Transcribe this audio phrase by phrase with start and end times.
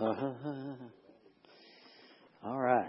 [2.42, 2.88] All right.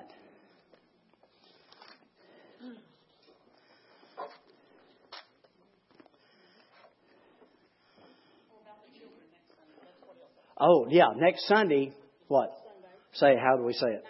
[10.58, 11.92] Oh, yeah, next Sunday,
[12.30, 12.50] what?
[13.14, 14.04] Say, how do we say it?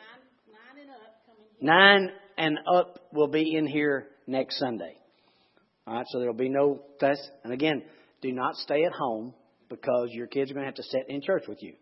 [1.60, 4.96] Nine and up will be in here next Sunday.
[5.88, 7.22] All right, so there'll be no test.
[7.44, 7.82] And again,
[8.22, 9.34] do not stay at home
[9.70, 11.74] because your kids are going to have to sit in church with you.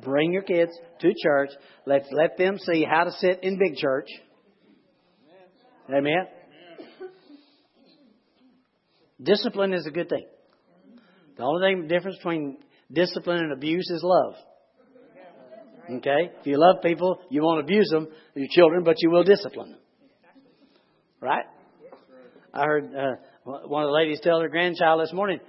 [0.00, 1.50] Bring your kids to church.
[1.86, 4.08] Let's let them see how to sit in big church.
[5.88, 6.26] Amen.
[9.22, 10.26] Discipline is a good thing.
[11.36, 12.58] The only thing difference between
[12.92, 14.34] discipline and abuse is love.
[15.90, 16.30] Okay?
[16.40, 19.80] If you love people, you won't abuse them, your children, but you will discipline them.
[21.20, 21.44] Right?
[22.54, 25.40] I heard uh, one of the ladies tell her grandchild this morning,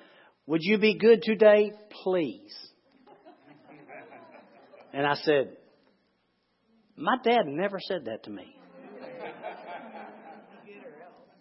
[0.48, 1.71] Would you be good today,
[2.04, 2.54] please?
[4.94, 5.58] And I said,
[6.96, 8.55] My dad never said that to me.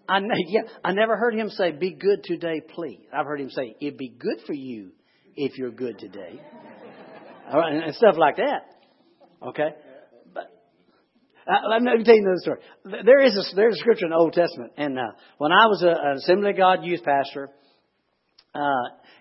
[0.09, 3.01] I, yeah, I never heard him say, Be good today, please.
[3.13, 4.93] I've heard him say, It'd be good for you
[5.37, 6.41] if you're good today.
[7.47, 9.49] and stuff like that.
[9.49, 9.69] Okay?
[10.33, 10.51] But
[11.47, 12.59] uh, let me tell you another story.
[13.05, 15.83] There is a, there's a scripture in the Old Testament, and uh, when I was
[15.83, 17.51] a, an Assembly of God youth pastor
[18.55, 18.61] uh,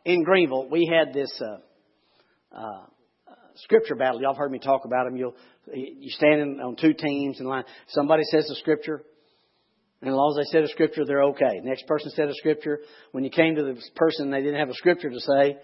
[0.06, 2.86] in Greenville, we had this uh, uh,
[3.58, 4.22] scripture battle.
[4.22, 5.16] Y'all have heard me talk about them.
[5.16, 5.36] You'll
[5.74, 7.64] you standing on two teams in line.
[7.90, 9.04] Somebody says a scripture,
[10.02, 11.62] and as long as they said a scripture, they're okay.
[11.64, 12.80] Next person said a scripture.
[13.12, 15.58] When you came to the person, they didn't have a scripture to say.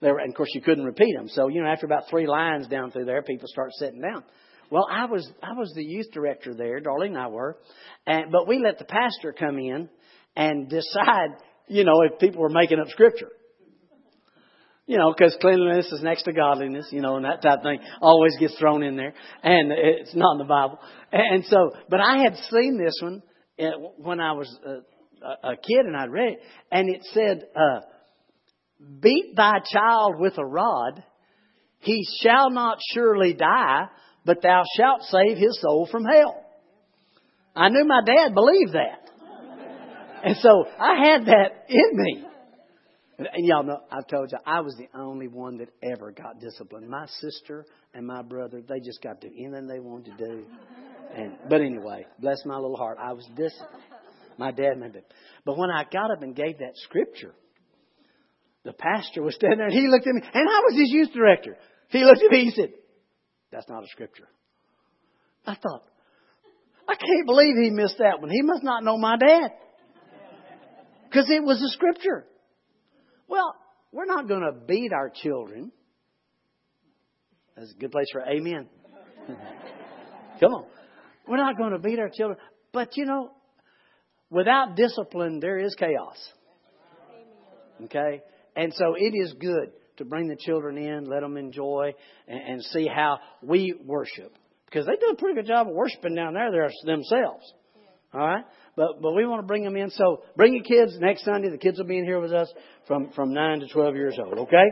[0.00, 1.28] They were, and of course, you couldn't repeat them.
[1.28, 4.22] So, you know, after about three lines down through there, people start sitting down.
[4.70, 7.56] Well, I was I was the youth director there, Darlene and I were,
[8.06, 9.88] and but we let the pastor come in
[10.36, 11.30] and decide,
[11.68, 13.30] you know, if people were making up scripture.
[14.86, 17.80] You know, because cleanliness is next to godliness, you know, and that type of thing
[18.02, 20.78] always gets thrown in there, and it's not in the Bible.
[21.10, 23.22] And so, but I had seen this one
[23.58, 23.64] uh,
[23.96, 26.38] when I was a, a kid, and I'd read it,
[26.70, 27.44] and it said.
[27.56, 27.80] Uh,
[29.00, 31.02] Beat thy child with a rod,
[31.80, 33.88] he shall not surely die,
[34.24, 36.42] but thou shalt save his soul from hell.
[37.54, 39.10] I knew my dad believed that.
[40.24, 42.24] And so I had that in me.
[43.18, 46.40] And and y'all know, I told you, I was the only one that ever got
[46.40, 46.88] disciplined.
[46.88, 50.44] My sister and my brother, they just got to do anything they wanted to do.
[51.14, 53.82] And, but anyway, bless my little heart, I was disciplined.
[54.36, 55.06] My dad made it.
[55.44, 57.34] But when I got up and gave that scripture,
[58.64, 61.12] the pastor was standing there and he looked at me, and I was his youth
[61.14, 61.56] director.
[61.90, 62.72] He looked at me, he said,
[63.52, 64.28] That's not a scripture.
[65.46, 65.84] I thought,
[66.88, 68.30] I can't believe he missed that one.
[68.30, 69.52] He must not know my dad.
[71.04, 72.26] Because it was a scripture.
[73.28, 73.54] Well,
[73.92, 75.72] we're not going to beat our children.
[77.56, 78.68] That's a good place for amen.
[80.40, 80.66] Come on.
[81.28, 82.38] We're not going to beat our children.
[82.72, 83.30] But you know,
[84.30, 86.16] without discipline, there is chaos.
[87.84, 88.22] Okay?
[88.56, 91.92] And so it is good to bring the children in, let them enjoy,
[92.26, 94.32] and, and see how we worship.
[94.66, 97.52] Because they do a pretty good job of worshiping down there themselves.
[98.12, 98.44] All right?
[98.76, 99.90] But but we want to bring them in.
[99.90, 101.50] So bring your kids next Sunday.
[101.50, 102.52] The kids will be in here with us
[102.86, 104.38] from, from 9 to 12 years old.
[104.38, 104.64] Okay?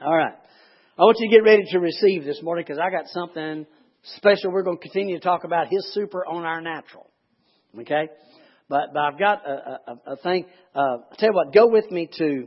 [0.00, 0.34] All right.
[0.98, 3.66] I want you to get ready to receive this morning because I got something
[4.16, 4.50] special.
[4.52, 7.06] We're going to continue to talk about His super on our natural.
[7.78, 8.08] Okay?
[8.68, 10.46] But, but I've got a, a, a thing.
[10.74, 12.46] Uh, I'll tell you what, go with me to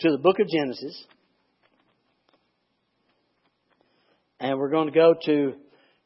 [0.00, 1.04] to the book of Genesis.
[4.40, 5.54] And we're going to go to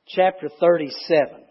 [0.06, 1.47] chapter 37.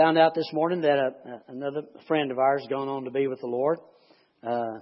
[0.00, 3.26] Found out this morning that a, uh, another friend of ours gone on to be
[3.26, 3.80] with the Lord.
[4.42, 4.78] Uh,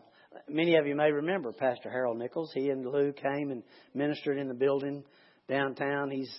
[0.48, 2.52] many of you may remember Pastor Harold Nichols.
[2.54, 3.64] He and Lou came and
[3.94, 5.02] ministered in the building
[5.48, 6.12] downtown.
[6.12, 6.32] He's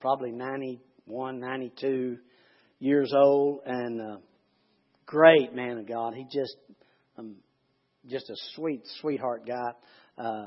[0.00, 2.18] probably 91, 92
[2.78, 4.16] years old and uh,
[5.06, 6.14] great man of God.
[6.14, 6.54] He just
[7.18, 7.34] um,
[8.08, 9.72] just a sweet sweetheart guy.
[10.16, 10.46] Uh,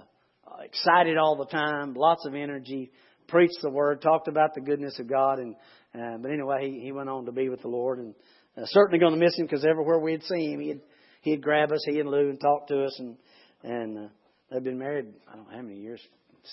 [0.64, 2.94] excited all the time, lots of energy,
[3.34, 5.56] preached the word, talked about the goodness of God, and
[5.96, 8.14] uh, but anyway, he, he went on to be with the Lord, and
[8.56, 10.82] uh, certainly going to miss him because everywhere we'd see him, he'd
[11.22, 13.18] he'd grab us, he and Lou, and talk to us, and
[13.64, 14.10] and uh,
[14.52, 16.00] they've been married I don't know how many years,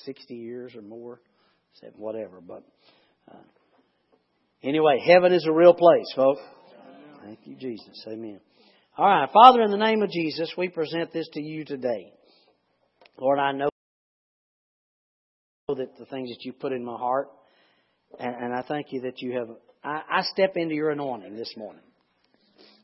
[0.06, 1.21] sixty years or more,
[1.75, 2.41] said whatever.
[2.41, 2.65] But
[3.31, 3.44] uh,
[4.65, 6.41] anyway, heaven is a real place, folks.
[7.23, 8.03] Thank you, Jesus.
[8.09, 8.41] Amen.
[8.97, 12.12] All right, Father, in the name of Jesus, we present this to you today.
[13.19, 13.69] Lord, I know
[16.00, 17.29] the things that you put in my heart,
[18.19, 19.49] And, and I thank you that you have,
[19.85, 21.82] I, I step into your anointing this morning.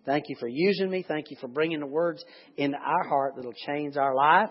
[0.04, 1.04] Thank you for using me.
[1.06, 2.22] Thank you for bringing the words
[2.56, 4.50] into our heart that'll change our life,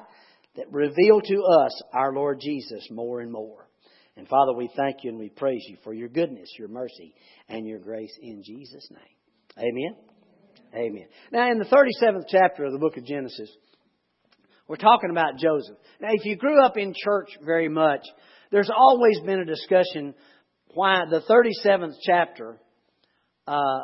[0.57, 3.69] that reveal to us our Lord Jesus more and more.
[4.17, 7.13] And Father, we thank you and we praise you for your goodness, your mercy,
[7.47, 9.59] and your grace in Jesus' name.
[9.69, 9.95] Amen.
[10.73, 11.07] Amen.
[11.31, 13.49] Now, in the 37th chapter of the book of Genesis,
[14.67, 15.77] we're talking about Joseph.
[16.01, 18.01] Now, if you grew up in church very much,
[18.55, 20.15] there's always been a discussion
[20.73, 22.55] why the 37th chapter
[23.45, 23.81] uh,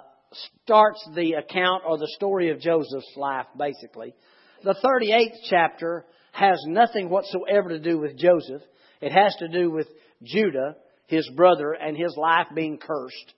[0.63, 4.15] starts the account or the story of Joseph's life, basically.
[4.63, 8.61] The 38th chapter has nothing whatsoever to do with Joseph.
[9.01, 9.87] It has to do with
[10.23, 10.77] Judah,
[11.07, 13.33] his brother, and his life being cursed.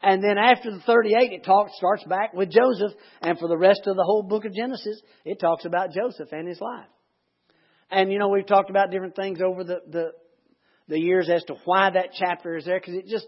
[0.00, 2.92] And then after the 38, it talks, starts back with Joseph.
[3.22, 6.46] And for the rest of the whole book of Genesis, it talks about Joseph and
[6.46, 6.86] his life.
[7.90, 10.12] And, you know, we've talked about different things over the, the,
[10.90, 13.26] the years as to why that chapter is there, because it just,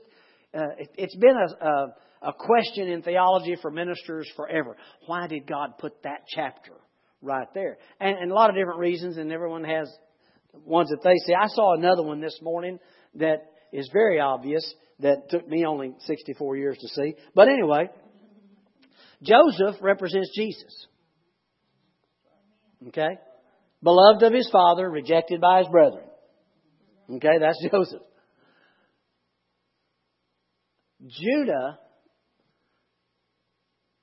[0.52, 4.76] uh, it, has been a, a, a question in theology for ministers forever.
[5.06, 6.72] Why did God put that chapter
[7.22, 7.78] right there?
[8.00, 9.88] And, and a lot of different reasons, and everyone has
[10.52, 11.34] ones that they see.
[11.34, 12.80] I saw another one this morning
[13.14, 17.14] that is very obvious that took me only 64 years to see.
[17.34, 17.90] But anyway,
[19.22, 20.86] Joseph represents Jesus.
[22.88, 23.18] Okay?
[23.84, 26.04] Beloved of his father, rejected by his brethren.
[27.10, 28.02] Okay, that's Joseph.
[31.04, 31.78] Judah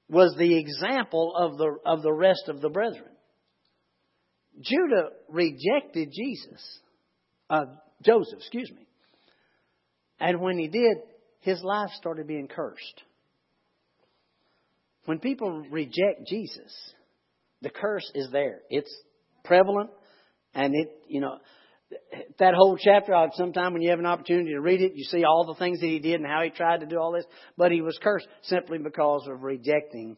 [0.10, 3.06] was the example of the, of the rest of the brethren.
[4.60, 6.80] Judah rejected Jesus,
[7.50, 7.66] uh,
[8.04, 8.88] Joseph, excuse me.
[10.20, 10.98] And when he did,
[11.40, 13.04] his life started being cursed.
[15.06, 16.94] When people reject Jesus,
[17.62, 18.60] the curse is there.
[18.70, 18.94] It's
[19.46, 19.92] prevalent,
[20.54, 21.38] and it, you know,
[22.40, 25.46] that whole chapter, sometime when you have an opportunity to read it, you see all
[25.46, 27.26] the things that he did and how he tried to do all this.
[27.58, 30.18] But he was cursed simply because of rejecting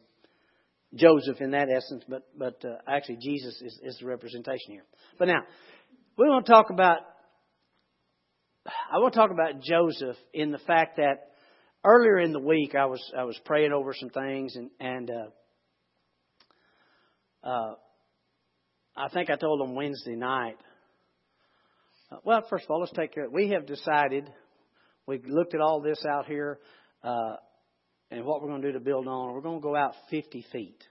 [0.94, 2.04] Joseph in that essence.
[2.08, 4.86] But but uh, actually, Jesus is, is the representation here.
[5.18, 5.42] But now,
[6.18, 7.00] we want to talk about.
[8.66, 11.32] I want to talk about Joseph in the fact that
[11.84, 17.48] earlier in the week I was I was praying over some things and and uh,
[17.48, 17.74] uh,
[18.96, 20.71] I think I told them Wednesday night uh,
[22.24, 23.30] well, first of all, let's take care.
[23.30, 24.30] We have decided.
[25.08, 26.60] We've looked at all this out here,
[27.04, 27.36] uh,
[28.12, 29.34] and what we're going to do to build on.
[29.34, 30.84] We're going to go out 50 feet,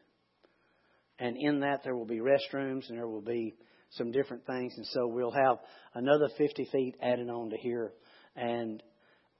[1.18, 3.54] and in that there will be restrooms and there will be
[3.90, 5.58] some different things, and so we'll have
[5.94, 7.92] another 50 feet added on to here.
[8.36, 8.82] And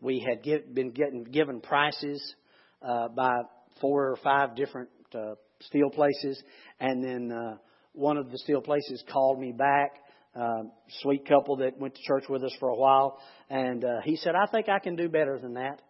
[0.01, 2.35] we had get, been getting given prices
[2.83, 3.33] uh, by
[3.81, 6.43] four or five different uh, steel places,
[6.79, 7.57] and then uh,
[7.93, 9.93] one of the steel places called me back
[10.35, 10.63] uh,
[11.01, 13.19] sweet couple that went to church with us for a while,
[13.49, 15.83] and uh, he said, "I think I can do better than that."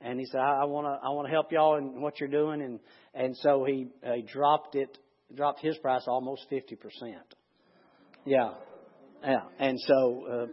[0.00, 2.60] And he said, "I want to, I want to help y'all in what you're doing,"
[2.62, 2.78] and
[3.14, 4.96] and so he uh, he dropped it,
[5.34, 7.34] dropped his price almost fifty percent.
[8.24, 8.50] Yeah,
[9.22, 10.46] yeah, and so uh,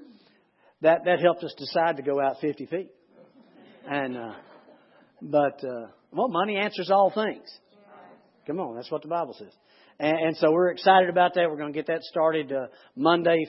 [0.81, 2.91] that that helped us decide to go out fifty feet,
[3.85, 4.33] and uh,
[5.21, 7.47] but uh, well, money answers all things.
[8.47, 9.51] Come on, that's what the Bible says.
[9.99, 11.49] And, and so we're excited about that.
[11.49, 13.45] We're going to get that started uh, Monday,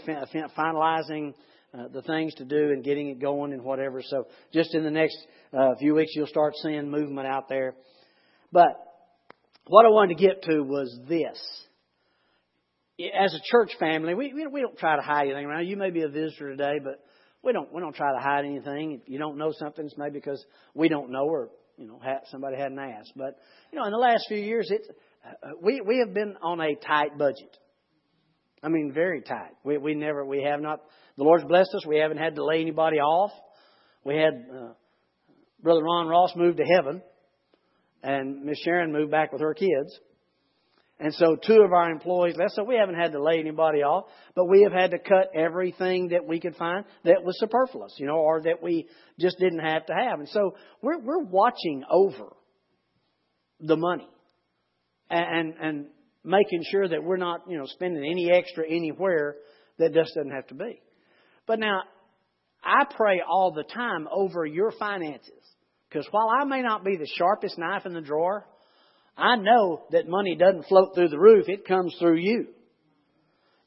[0.56, 1.34] finalizing
[1.74, 4.02] uh, the things to do and getting it going and whatever.
[4.02, 5.16] So just in the next
[5.52, 7.74] uh, few weeks, you'll start seeing movement out there.
[8.52, 8.76] But
[9.66, 11.38] what I wanted to get to was this.
[13.18, 15.66] As a church family, we, we don't try to hide anything around.
[15.66, 17.04] You may be a visitor today, but
[17.42, 18.92] we don't we don't try to hide anything.
[18.92, 20.42] If you don't know something, it's maybe because
[20.74, 23.12] we don't know or you know somebody hadn't asked.
[23.16, 23.38] But
[23.72, 26.74] you know, in the last few years, it's uh, we we have been on a
[26.74, 27.56] tight budget.
[28.62, 29.52] I mean, very tight.
[29.64, 30.80] We we never we have not.
[31.16, 31.86] The Lord's blessed us.
[31.86, 33.32] We haven't had to lay anybody off.
[34.04, 34.72] We had uh,
[35.62, 37.02] Brother Ron Ross moved to heaven,
[38.02, 39.98] and Miss Sharon moved back with her kids.
[40.98, 44.06] And so two of our employees left, so we haven't had to lay anybody off,
[44.34, 48.06] but we have had to cut everything that we could find that was superfluous, you
[48.06, 48.88] know, or that we
[49.20, 50.20] just didn't have to have.
[50.20, 52.34] And so we're we're watching over
[53.60, 54.08] the money
[55.10, 55.86] and, and
[56.24, 59.36] making sure that we're not, you know, spending any extra anywhere
[59.78, 60.80] that just doesn't have to be.
[61.46, 61.82] But now,
[62.64, 65.30] I pray all the time over your finances.
[65.88, 68.46] Because while I may not be the sharpest knife in the drawer,
[69.16, 72.48] I know that money doesn't float through the roof, it comes through you.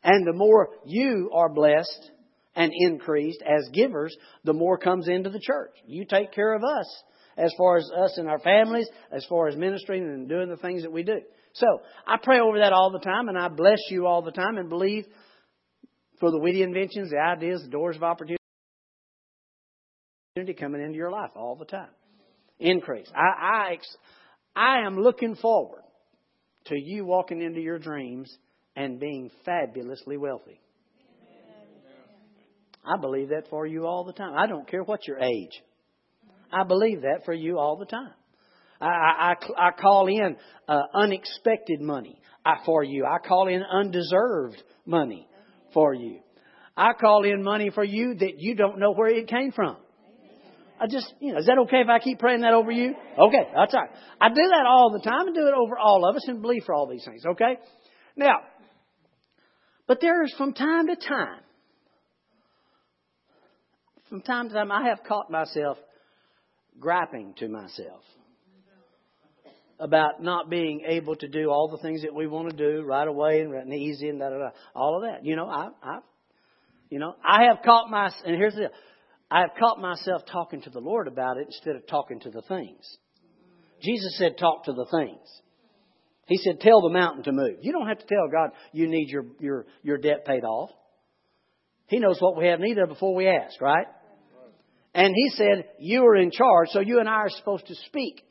[0.03, 2.11] And the more you are blessed
[2.55, 5.75] and increased as givers, the more comes into the church.
[5.85, 7.03] You take care of us
[7.37, 10.83] as far as us and our families, as far as ministering and doing the things
[10.83, 11.19] that we do.
[11.53, 11.65] So
[12.05, 14.69] I pray over that all the time, and I bless you all the time, and
[14.69, 15.05] believe
[16.19, 18.37] for the witty inventions, the ideas, the doors of opportunity
[20.57, 21.89] coming into your life all the time.
[22.59, 23.09] Increase.
[23.15, 23.77] I, I,
[24.59, 25.83] I am looking forward
[26.65, 28.29] to you walking into your dreams
[28.75, 30.59] and being fabulously wealthy.
[32.83, 34.33] I believe that for you all the time.
[34.37, 35.61] I don't care what your age.
[36.51, 38.11] I believe that for you all the time.
[38.81, 40.35] I, I, I call in
[40.67, 43.05] uh, unexpected money uh, for you.
[43.05, 45.25] I call in undeserved money
[45.73, 46.19] for you.
[46.75, 49.77] I call in money for you that you don't know where it came from.
[50.79, 52.95] I just, you know, is that okay if I keep praying that over you?
[53.17, 53.89] Okay, that's all right.
[54.21, 56.63] I do that all the time and do it over all of us and believe
[56.65, 57.57] for all these things, okay?
[58.15, 58.37] Now,
[59.87, 61.41] but there is from time to time,
[64.07, 65.77] from time to time, I have caught myself
[66.79, 68.01] griping to myself
[69.79, 73.07] about not being able to do all the things that we want to do right
[73.07, 74.49] away and easy and da da da.
[74.75, 75.25] All of that.
[75.25, 75.99] You know, I, I,
[76.89, 78.69] you know, I have caught my, and here's the, I
[79.31, 82.97] have caught myself talking to the Lord about it instead of talking to the things.
[83.81, 85.27] Jesus said, talk to the things.
[86.25, 87.57] He said, tell the mountain to move.
[87.61, 90.69] You don't have to tell God you need your, your, your debt paid off.
[91.87, 93.87] He knows what we have need of before we ask, right?
[94.93, 98.21] And he said, you are in charge, so you and I are supposed to speak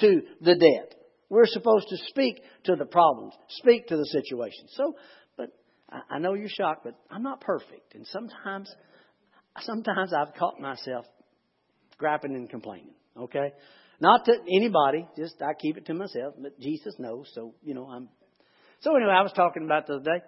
[0.00, 0.94] to the debt.
[1.28, 4.66] We're supposed to speak to the problems, speak to the situation.
[4.68, 4.94] So,
[5.36, 5.50] but
[6.10, 7.94] I know you're shocked, but I'm not perfect.
[7.94, 8.72] And sometimes,
[9.60, 11.06] sometimes I've caught myself
[11.98, 12.94] griping and complaining.
[13.16, 13.52] Okay?
[14.00, 17.86] Not to anybody, just I keep it to myself, but Jesus knows, so, you know,
[17.88, 18.08] I'm.
[18.80, 20.24] So anyway, I was talking about the other day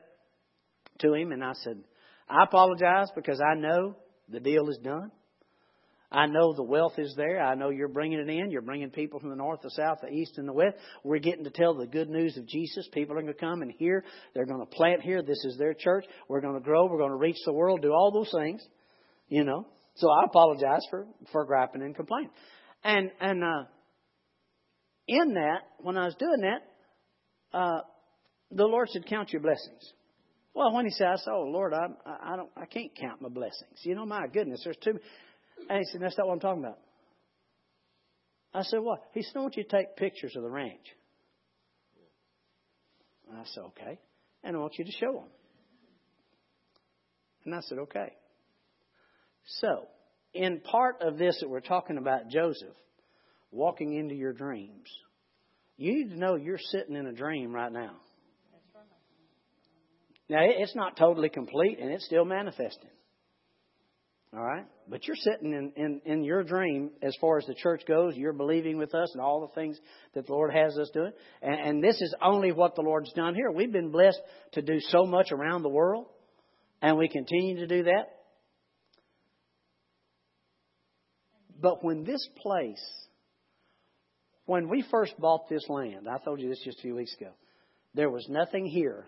[1.00, 1.78] to him, and I said,
[2.28, 3.96] I apologize because I know
[4.28, 5.12] the deal is done.
[6.12, 7.40] I know the wealth is there.
[7.40, 8.50] I know you're bringing it in.
[8.50, 10.76] You're bringing people from the north, the south, the east, and the west.
[11.04, 12.88] We're getting to tell the good news of Jesus.
[12.92, 14.04] People are going to come and hear.
[14.34, 15.22] They're going to plant here.
[15.22, 16.04] This is their church.
[16.28, 16.86] We're going to grow.
[16.86, 17.82] We're going to reach the world.
[17.82, 18.60] Do all those things,
[19.30, 19.66] you know.
[19.94, 22.30] So I apologize for for griping and complaining.
[22.84, 23.64] And and uh,
[25.08, 27.80] in that, when I was doing that, uh,
[28.50, 29.92] the Lord said, "Count your blessings."
[30.52, 33.30] Well, when He said, "I said, oh Lord, I I don't I can't count my
[33.30, 34.98] blessings." You know, my goodness, there's too.
[35.68, 36.78] And he said, That's not what I'm talking about.
[38.54, 39.02] I said, What?
[39.12, 40.86] He said, I want you to take pictures of the ranch.
[43.28, 43.98] And I said, Okay.
[44.42, 45.28] And I want you to show them.
[47.44, 48.12] And I said, Okay.
[49.58, 49.88] So,
[50.32, 52.76] in part of this that we're talking about Joseph,
[53.50, 54.88] walking into your dreams,
[55.76, 57.96] you need to know you're sitting in a dream right now.
[60.28, 62.90] Now, it's not totally complete and it's still manifesting.
[64.32, 64.64] All right?
[64.88, 68.14] But you're sitting in, in, in your dream as far as the church goes.
[68.16, 69.76] You're believing with us and all the things
[70.14, 71.10] that the Lord has us doing.
[71.42, 73.50] And, and this is only what the Lord's done here.
[73.50, 74.20] We've been blessed
[74.52, 76.06] to do so much around the world,
[76.80, 78.19] and we continue to do that.
[81.60, 82.84] But when this place,
[84.46, 87.30] when we first bought this land, I told you this just a few weeks ago,
[87.94, 89.06] there was nothing here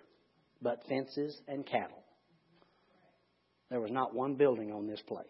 [0.61, 2.03] but fences and cattle.
[3.71, 5.25] There was not one building on this place.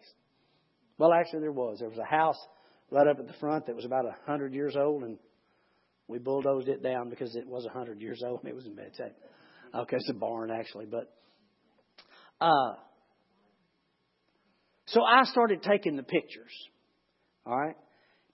[0.97, 1.79] Well, actually, there was.
[1.79, 2.37] There was a house
[2.91, 5.17] right up at the front that was about a hundred years old, and
[6.07, 8.75] we bulldozed it down because it was a hundred years old and it was in
[8.75, 9.15] bad shape.
[9.73, 11.11] Okay, it's a barn actually, but
[12.39, 12.73] uh,
[14.87, 16.51] so I started taking the pictures.
[17.45, 17.75] All right,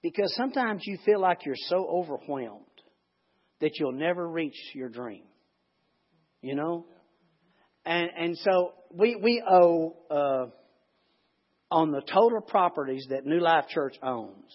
[0.04, 2.66] because sometimes you feel like you're so overwhelmed
[3.60, 5.24] that you'll never reach your dream.
[6.42, 6.86] You know,
[7.86, 10.46] and and so we we owe uh,
[11.72, 14.52] on the total properties that New Life Church owns,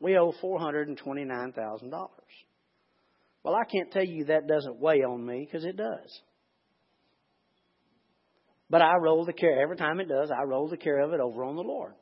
[0.00, 2.12] we owe four hundred and twenty nine thousand dollars.
[3.42, 6.20] Well, I can't tell you that doesn't weigh on me because it does.
[8.70, 10.30] But I roll the care every time it does.
[10.30, 11.94] I roll the care of it over on the Lord.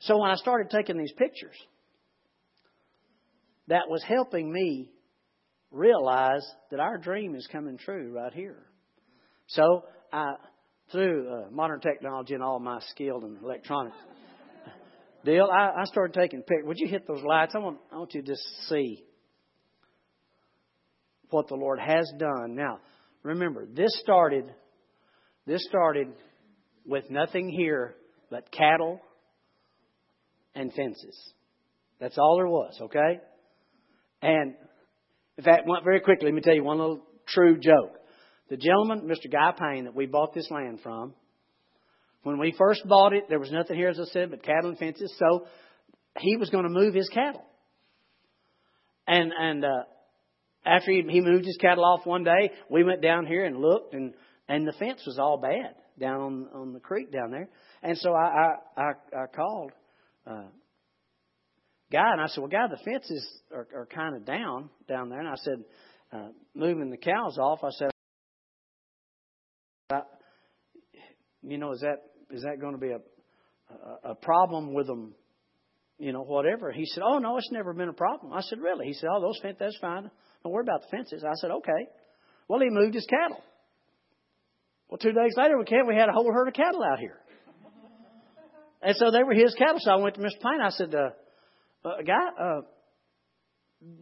[0.00, 1.56] So when I started taking these pictures,
[3.68, 4.90] that was helping me
[5.70, 8.64] realize that our dream is coming true right here.
[9.48, 10.34] So I,
[10.92, 13.96] through uh, modern technology and all my skill in electronics
[15.24, 16.66] deal, I, I started taking pictures.
[16.66, 17.54] Would you hit those lights?
[17.54, 19.04] I want, I want you to just see
[21.30, 22.54] what the Lord has done.
[22.54, 22.78] Now,
[23.22, 24.52] remember, this started,
[25.46, 26.08] this started
[26.86, 27.94] with nothing here
[28.30, 29.00] but cattle
[30.58, 31.16] and fences.
[32.00, 33.20] That's all there was, okay?
[34.22, 34.54] And
[35.36, 37.94] in fact, very quickly, let me tell you one little true joke.
[38.50, 39.30] The gentleman, Mr.
[39.30, 41.14] Guy Payne, that we bought this land from,
[42.22, 44.78] when we first bought it, there was nothing here, as I said, but cattle and
[44.78, 45.14] fences.
[45.18, 45.46] So
[46.18, 47.44] he was going to move his cattle.
[49.06, 49.84] And and uh,
[50.66, 53.94] after he, he moved his cattle off one day, we went down here and looked,
[53.94, 54.12] and
[54.48, 57.48] and the fence was all bad down on on the creek down there.
[57.82, 58.90] And so I I I,
[59.22, 59.72] I called
[60.28, 60.48] uh,
[61.90, 65.20] Guy, and I said, "Well, Guy, the fences are, are kind of down down there."
[65.20, 65.64] And I said,
[66.12, 67.90] uh, "Moving the cows off," I said,
[71.42, 73.00] "You know, is that is that going to be a
[73.70, 75.14] a, a problem with them?"
[75.98, 76.70] You know, whatever.
[76.72, 79.20] He said, "Oh no, it's never been a problem." I said, "Really?" He said, "Oh,
[79.22, 80.10] those fences, that's fine.
[80.44, 81.88] Don't worry about the fences." I said, "Okay."
[82.48, 83.42] Well, he moved his cattle.
[84.88, 85.86] Well, two days later, we came.
[85.86, 87.18] We had a whole herd of cattle out here,
[88.82, 89.78] and so they were his cattle.
[89.78, 90.40] So I went to Mr.
[90.40, 90.60] Payne.
[90.62, 91.10] I said, uh,
[91.88, 92.60] uh, "Guy, uh,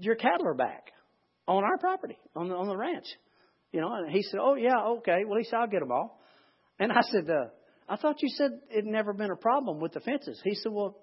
[0.00, 0.92] your cattle are back
[1.48, 3.06] on our property on the on the ranch."
[3.72, 6.20] You know, and he said, "Oh yeah, okay." Well, he said, "I'll get them all."
[6.78, 7.48] And I said, uh,
[7.88, 10.98] "I thought you said it never been a problem with the fences." He said, "Well,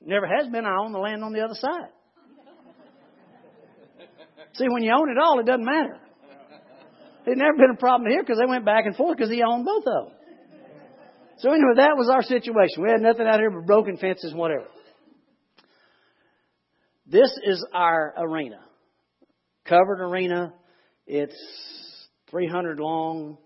[0.00, 0.64] never has been.
[0.64, 1.90] I own the land on the other side."
[4.54, 5.98] See, when you own it all, it doesn't matter.
[7.26, 9.66] It never been a problem here because they went back and forth because he owned
[9.66, 10.19] both of them.
[11.40, 12.82] So anyway, that was our situation.
[12.82, 14.66] We had nothing out here but broken fences whatever.
[17.06, 18.60] This is our arena.
[19.64, 20.52] Covered arena.
[21.06, 21.34] It's
[22.30, 23.38] 300 long,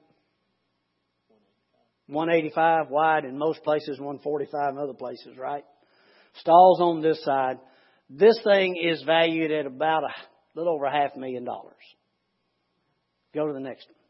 [2.08, 5.64] 185 wide in most places, 145 in other places, right?
[6.40, 7.58] Stalls on this side.
[8.10, 10.10] This thing is valued at about a
[10.54, 11.74] little over a half million dollars.
[13.32, 14.03] Go to the next one.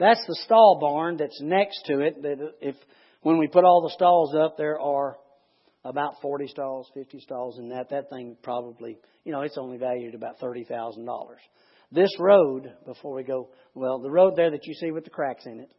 [0.00, 2.22] That's the stall barn that's next to it.
[2.22, 2.74] That if
[3.20, 5.18] when we put all the stalls up, there are
[5.84, 7.90] about 40 stalls, 50 stalls in that.
[7.90, 11.06] That thing probably, you know, it's only valued about $30,000.
[11.92, 15.44] This road, before we go, well, the road there that you see with the cracks
[15.44, 15.70] in it,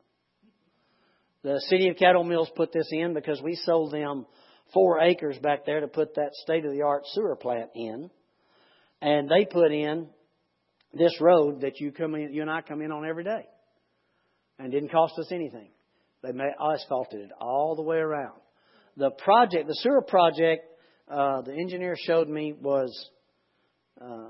[1.43, 4.27] the city of Caddo Mills put this in because we sold them
[4.71, 8.11] four acres back there to put that state of the art sewer plant in.
[9.01, 10.09] And they put in
[10.93, 13.47] this road that you come in, you and I come in on every day,
[14.61, 15.71] and didn't cost us anything.
[16.21, 18.39] They asphalted it all the way around.
[18.95, 20.65] The project, the sewer project,
[21.09, 23.09] uh, the engineer showed me was
[23.99, 24.29] uh,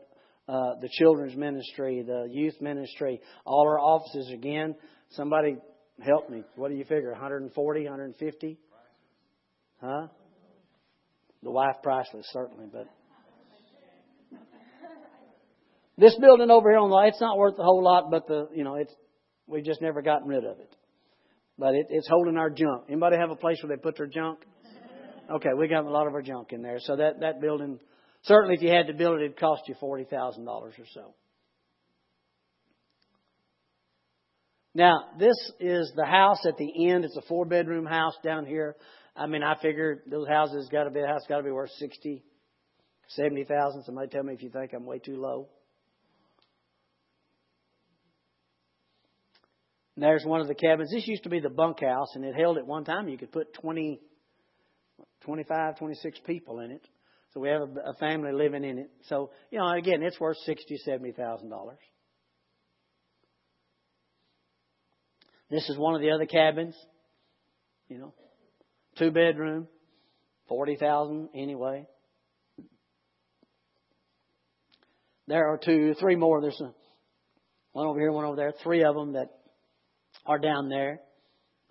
[0.48, 4.74] uh, the children's ministry, the youth ministry, all our offices again.
[5.10, 5.56] Somebody
[6.00, 6.42] help me.
[6.56, 7.12] What do you figure?
[7.12, 8.58] 140, 150?
[9.80, 10.06] Huh?
[11.42, 12.88] The wife priceless, certainly, but
[15.98, 18.62] This building over here on the it's not worth a whole lot, but the you
[18.62, 18.94] know it's
[19.48, 20.72] we've just never gotten rid of it.
[21.58, 22.84] But it, it's holding our junk.
[22.88, 24.38] Anybody have a place where they put their junk?
[25.28, 26.78] Okay, we got a lot of our junk in there.
[26.78, 27.80] So that that building
[28.22, 31.14] certainly if you had to build it, it'd cost you forty thousand dollars or so.
[34.72, 37.04] Now, this is the house at the end.
[37.04, 38.76] It's a four bedroom house down here.
[39.16, 41.70] I mean, I figure those houses got to be a house got to be worth
[41.80, 42.22] sixty,
[43.08, 43.82] seventy thousand.
[43.82, 45.48] Somebody tell me if you think I'm way too low.
[49.98, 50.92] And there's one of the cabins.
[50.92, 53.52] This used to be the bunkhouse, and it held at one time you could put
[53.54, 54.00] 20,
[55.22, 56.86] 25, 26 people in it.
[57.34, 58.92] So we have a, a family living in it.
[59.08, 61.80] So you know, again, it's worth sixty, seventy thousand dollars.
[65.50, 66.76] This is one of the other cabins.
[67.88, 68.14] You know,
[68.98, 69.66] two bedroom,
[70.46, 71.88] forty thousand anyway.
[75.26, 76.40] There are two, three more.
[76.40, 76.72] There's a,
[77.72, 78.52] one over here, one over there.
[78.62, 79.37] Three of them that
[80.28, 81.00] are down there.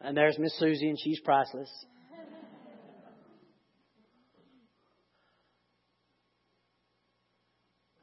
[0.02, 1.70] And there's Miss Susie, and she's priceless.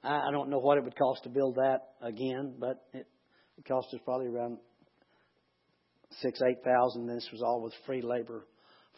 [0.02, 3.06] I don't know what it would cost to build that again, but it,
[3.56, 4.58] it cost us probably around
[6.20, 7.06] six, eight thousand.
[7.06, 8.44] This was all with free labor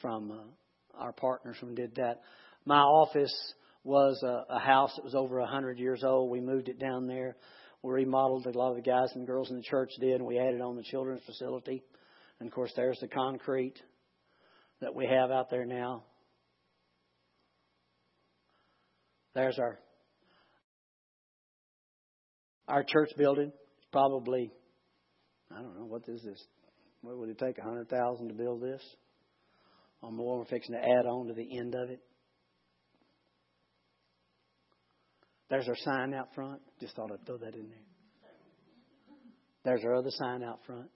[0.03, 2.23] from uh, our partners who did that.
[2.65, 3.33] My office
[3.85, 6.29] was a, a house that was over a hundred years old.
[6.29, 7.37] We moved it down there
[7.87, 10.39] we remodeled a lot of the guys and girls in the church did, and we
[10.39, 11.85] added on the children's facility.
[12.41, 13.77] And of course, there's the concrete.
[14.81, 16.05] that we have out there now.
[19.35, 19.79] There's our
[22.69, 23.53] our church building.
[23.93, 24.51] Probably,
[25.51, 26.43] I don't know what is this.
[27.03, 27.57] What would it take?
[27.59, 28.83] A hundred thousand to build this?
[30.03, 30.39] Or more?
[30.39, 32.01] We're fixing to add on to the end of it.
[35.49, 36.61] There's our sign out front.
[36.81, 37.85] Just thought I'd throw that in there.
[39.65, 40.89] There's our other sign out front.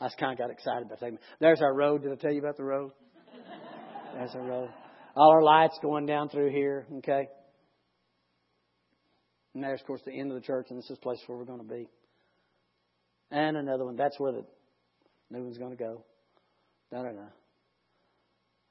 [0.00, 1.18] I just kind of got excited about that.
[1.40, 2.02] There's our road.
[2.02, 2.92] Did I tell you about the road?
[4.14, 4.70] There's our road.
[5.16, 7.28] All our lights going down through here, okay?
[9.54, 11.36] And there's, of course, the end of the church, and this is the place where
[11.36, 11.88] we're going to be.
[13.30, 13.96] And another one.
[13.96, 14.44] That's where the
[15.30, 16.04] new one's going to go.
[16.92, 17.10] Da da.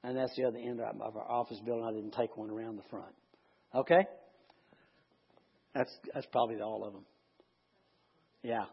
[0.02, 1.84] And that's the other end of our office building.
[1.84, 3.14] I didn't take one around the front.
[3.74, 4.06] Okay?
[5.74, 7.04] That's that's probably all of them.
[8.42, 8.64] Yeah.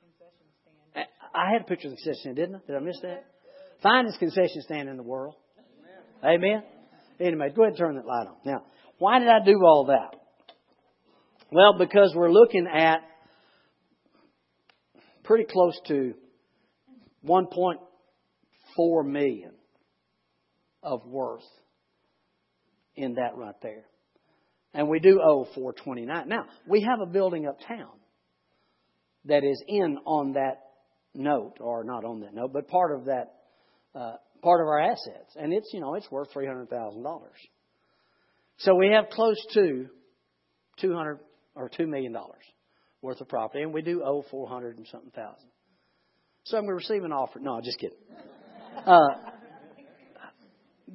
[0.00, 0.52] Concessions
[0.94, 1.06] stand.
[1.34, 2.58] I had a picture of the concession stand, didn't I?
[2.66, 3.08] Did I miss that?
[3.08, 5.34] Uh, Finest concession stand in the world.
[6.24, 6.62] Amen.
[7.20, 8.36] Anyway, go ahead and turn that light on.
[8.44, 8.62] Now,
[8.98, 10.18] why did I do all that?
[11.50, 12.98] Well, because we're looking at
[15.24, 16.14] pretty close to
[17.26, 19.52] 1.4 million
[20.82, 21.42] of worth
[22.96, 23.84] in that right there.
[24.74, 26.28] And we do owe 429.
[26.28, 27.90] Now, we have a building uptown
[29.24, 30.60] that is in on that
[31.14, 33.34] note, or not on that note, but part of that,
[33.94, 35.34] uh, part of our assets.
[35.36, 37.20] And it's, you know, it's worth $300,000.
[38.58, 39.86] So we have close to
[40.80, 41.20] 200
[41.54, 42.16] or $2 million
[43.02, 45.48] worth of property, and we do owe 400 and something thousand.
[46.44, 47.38] So I'm going to receive an offer.
[47.40, 47.98] No, just kidding.
[48.86, 49.08] Uh,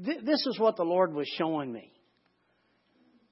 [0.04, 1.93] th- this is what the Lord was showing me.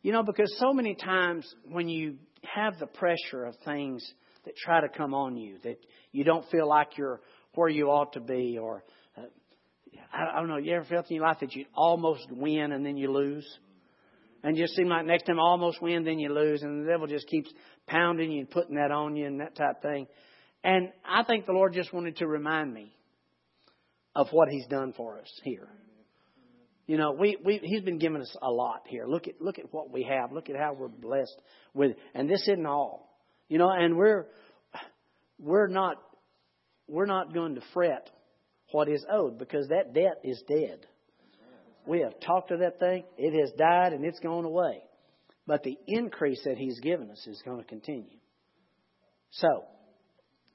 [0.02, 4.04] You know, because so many times when you have the pressure of things
[4.46, 5.78] that try to come on you, that
[6.12, 7.22] you don't feel like you're
[7.54, 8.84] where you ought to be, or
[9.18, 9.22] uh,
[10.14, 12.98] I, don't know, you ever felt in your life that you almost win and then
[12.98, 13.46] you lose?
[14.44, 17.28] And just seem like next time almost win, then you lose, and the devil just
[17.28, 17.52] keeps
[17.86, 20.08] pounding you and putting that on you and that type thing.
[20.64, 22.96] And I think the Lord just wanted to remind me
[24.16, 25.68] of what He's done for us here.
[26.92, 29.06] You know, we, we He's been giving us a lot here.
[29.08, 30.34] Look at look at what we have.
[30.34, 31.42] Look at how we're blessed
[31.74, 33.18] with, and this isn't all.
[33.48, 34.26] You know, and we're
[35.40, 36.04] we're not
[36.90, 38.10] we're not going to fret
[38.74, 40.86] what is owed because that debt is dead.
[41.88, 43.06] We have talked to that thing.
[43.18, 44.84] It has died and it's gone away.
[45.48, 48.18] But the increase that He's given us is going to continue.
[49.30, 49.64] So,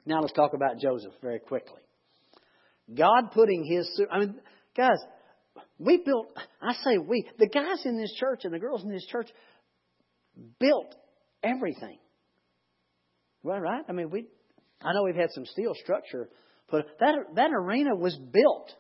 [0.05, 1.81] now let's talk about Joseph very quickly.
[2.95, 4.35] God putting His, I mean,
[4.77, 4.99] guys,
[5.79, 6.29] we built,
[6.61, 9.29] I say we, the guys in this church and the girls in this church
[10.59, 10.95] built
[11.43, 11.99] everything.
[13.43, 13.85] Well, right?
[13.89, 14.27] I mean, we,
[14.83, 16.29] I know we've had some steel structure,
[16.71, 18.73] but that, that arena was built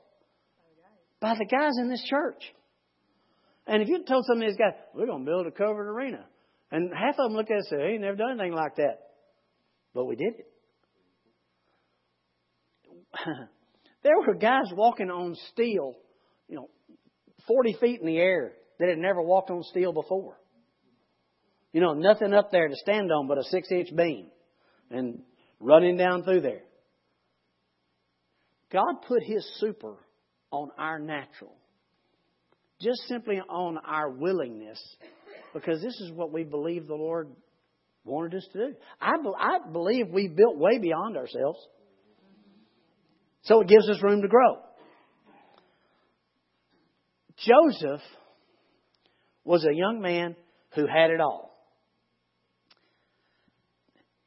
[1.20, 2.42] by the guys in this church.
[3.66, 6.24] And if you told some of these guys, we're going to build a covered arena,
[6.70, 8.98] and half of them looked at us and said, hey, never done anything like that.
[9.94, 10.46] But we did it.
[14.02, 15.94] there were guys walking on steel,
[16.48, 16.70] you know,
[17.46, 20.36] 40 feet in the air that had never walked on steel before.
[21.72, 24.28] You know, nothing up there to stand on but a six inch beam
[24.90, 25.22] and
[25.60, 26.62] running down through there.
[28.72, 29.96] God put His super
[30.50, 31.54] on our natural,
[32.80, 34.80] just simply on our willingness,
[35.54, 37.28] because this is what we believe the Lord
[38.04, 38.74] wanted us to do.
[39.00, 41.58] I, I believe we built way beyond ourselves.
[43.42, 44.56] So it gives us room to grow.
[47.38, 48.02] Joseph
[49.44, 50.36] was a young man
[50.74, 51.56] who had it all.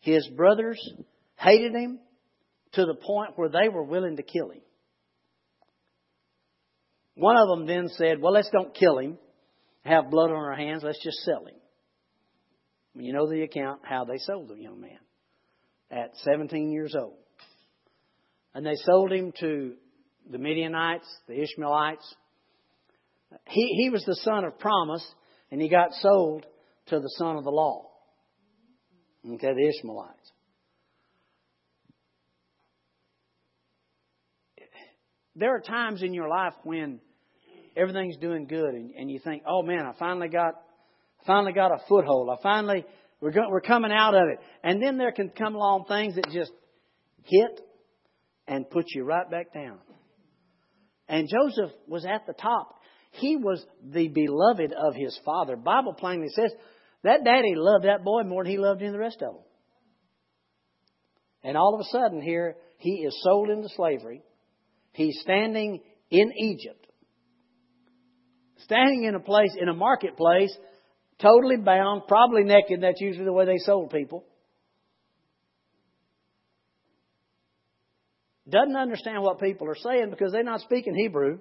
[0.01, 0.79] His brothers
[1.35, 1.99] hated him
[2.73, 4.61] to the point where they were willing to kill him.
[7.15, 9.17] One of them then said, Well, let's don't kill him,
[9.83, 11.55] have blood on our hands, let's just sell him.
[12.95, 14.99] You know the account how they sold the young man
[15.91, 17.17] at 17 years old.
[18.53, 19.75] And they sold him to
[20.29, 22.15] the Midianites, the Ishmaelites.
[23.47, 25.05] He, he was the son of promise,
[25.51, 26.45] and he got sold
[26.87, 27.89] to the son of the law.
[29.25, 30.31] Okay, the Ishmaelites.
[35.35, 36.99] There are times in your life when
[37.75, 40.55] everything's doing good and, and you think, oh man, I finally got,
[41.25, 42.29] finally got a foothold.
[42.29, 42.85] I finally,
[43.21, 44.39] we're, go, we're coming out of it.
[44.63, 46.51] And then there can come along things that just
[47.23, 47.61] hit
[48.47, 49.77] and put you right back down.
[51.07, 52.78] And Joseph was at the top.
[53.11, 55.55] He was the beloved of his father.
[55.55, 56.51] Bible plainly says
[57.03, 59.43] that daddy loved that boy more than he loved any of the rest of them.
[61.43, 64.21] And all of a sudden, here, he is sold into slavery.
[64.91, 66.85] He's standing in Egypt,
[68.59, 70.55] standing in a place, in a marketplace,
[71.21, 72.81] totally bound, probably naked.
[72.81, 74.25] That's usually the way they sold people.
[78.49, 81.39] Doesn't understand what people are saying because they're not speaking Hebrew.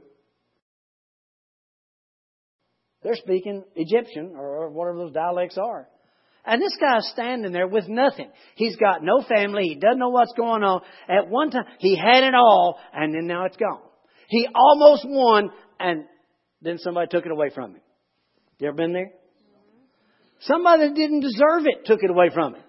[3.08, 5.88] They're speaking Egyptian or whatever those dialects are.
[6.44, 8.30] And this guy's standing there with nothing.
[8.54, 9.62] He's got no family.
[9.62, 10.82] He doesn't know what's going on.
[11.08, 13.80] At one time, he had it all, and then now it's gone.
[14.28, 15.48] He almost won,
[15.80, 16.04] and
[16.60, 17.80] then somebody took it away from him.
[18.58, 19.12] You ever been there?
[20.40, 22.62] Somebody that didn't deserve it took it away from him.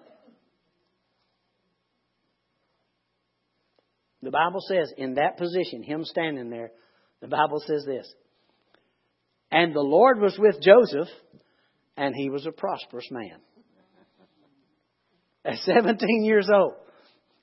[4.22, 6.70] The Bible says, in that position, him standing there,
[7.20, 8.10] the Bible says this.
[9.50, 11.08] And the Lord was with Joseph,
[11.96, 13.38] and he was a prosperous man.
[15.44, 16.74] At 17 years old.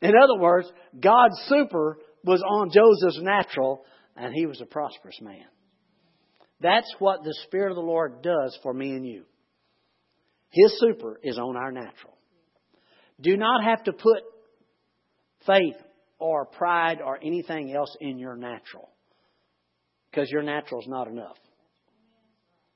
[0.01, 3.83] In other words, God's super was on Joseph's natural,
[4.15, 5.45] and he was a prosperous man.
[6.61, 9.23] That's what the Spirit of the Lord does for me and you.
[10.49, 12.17] His super is on our natural.
[13.19, 14.23] Do not have to put
[15.45, 15.75] faith
[16.19, 18.89] or pride or anything else in your natural.
[20.09, 21.37] Because your natural is not enough.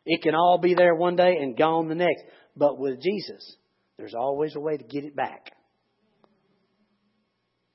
[0.05, 2.23] It can all be there one day and gone the next.
[2.55, 3.55] But with Jesus,
[3.97, 5.51] there's always a way to get it back.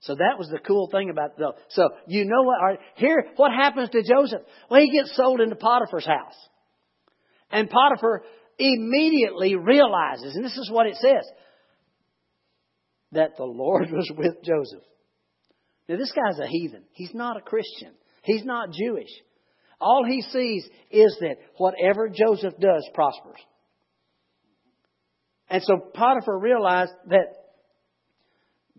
[0.01, 1.53] So that was the cool thing about the.
[1.71, 2.79] So you know what?
[2.95, 4.43] Here, what happens to Joseph?
[4.71, 6.37] Well, he gets sold into Potiphar's house,
[7.51, 8.23] and Potiphar
[8.59, 11.29] immediately realizes, and this is what it says,
[13.13, 14.85] that the Lord was with Joseph.
[15.89, 16.85] Now, this guy's a heathen.
[16.93, 17.93] He's not a Christian.
[18.23, 19.11] He's not Jewish.
[19.81, 23.39] All he sees is that whatever Joseph does prospers.
[25.49, 27.35] And so Potiphar realized that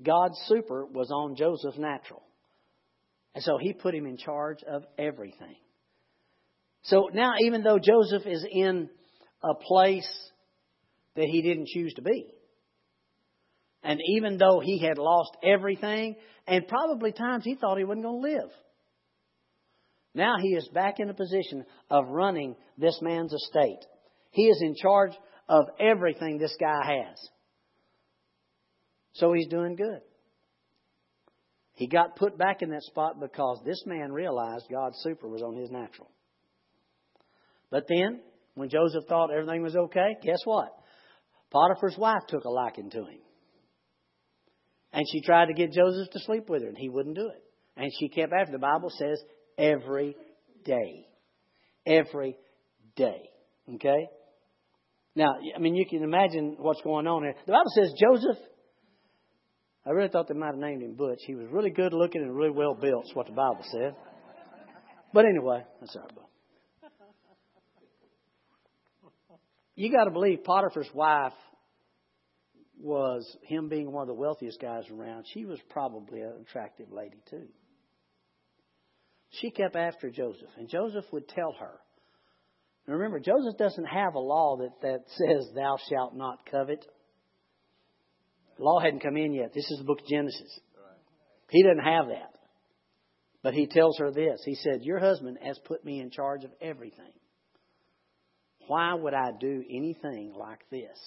[0.03, 2.23] God's super was on Joseph's natural.
[3.35, 5.55] And so he put him in charge of everything.
[6.83, 8.89] So now, even though Joseph is in
[9.43, 10.09] a place
[11.15, 12.27] that he didn't choose to be,
[13.83, 16.15] and even though he had lost everything,
[16.47, 18.49] and probably times he thought he wasn't going to live,
[20.17, 23.85] now he is back in a position of running this man's estate.
[24.31, 25.11] He is in charge
[25.47, 27.17] of everything this guy has.
[29.13, 30.01] So he's doing good.
[31.73, 35.55] He got put back in that spot because this man realized God's super was on
[35.55, 36.09] his natural.
[37.69, 38.21] But then,
[38.55, 40.69] when Joseph thought everything was okay, guess what?
[41.51, 43.19] Potiphar's wife took a liking to him.
[44.91, 47.43] And she tried to get Joseph to sleep with her, and he wouldn't do it.
[47.75, 48.51] And she kept after.
[48.51, 49.21] The Bible says
[49.57, 50.15] every
[50.63, 51.07] day.
[51.85, 52.37] Every
[52.95, 53.29] day.
[53.75, 54.09] Okay?
[55.15, 57.33] Now, I mean, you can imagine what's going on here.
[57.45, 58.37] The Bible says Joseph,
[59.85, 61.19] I really thought they might have named him Butch.
[61.25, 63.95] He was really good looking and really well built, is what the Bible said.
[65.13, 66.91] But anyway, that's all right.
[69.75, 71.33] You got to believe Potiphar's wife
[72.79, 77.17] was him being one of the wealthiest guys around, she was probably an attractive lady
[77.29, 77.47] too.
[79.29, 81.79] She kept after Joseph, and Joseph would tell her.
[82.85, 86.85] And remember, Joseph doesn't have a law that, that says, Thou shalt not covet.
[88.57, 89.53] The law hadn't come in yet.
[89.53, 90.59] This is the book of Genesis.
[91.49, 92.33] He doesn't have that.
[93.43, 94.41] But he tells her this.
[94.45, 97.11] He said, Your husband has put me in charge of everything.
[98.67, 100.97] Why would I do anything like this?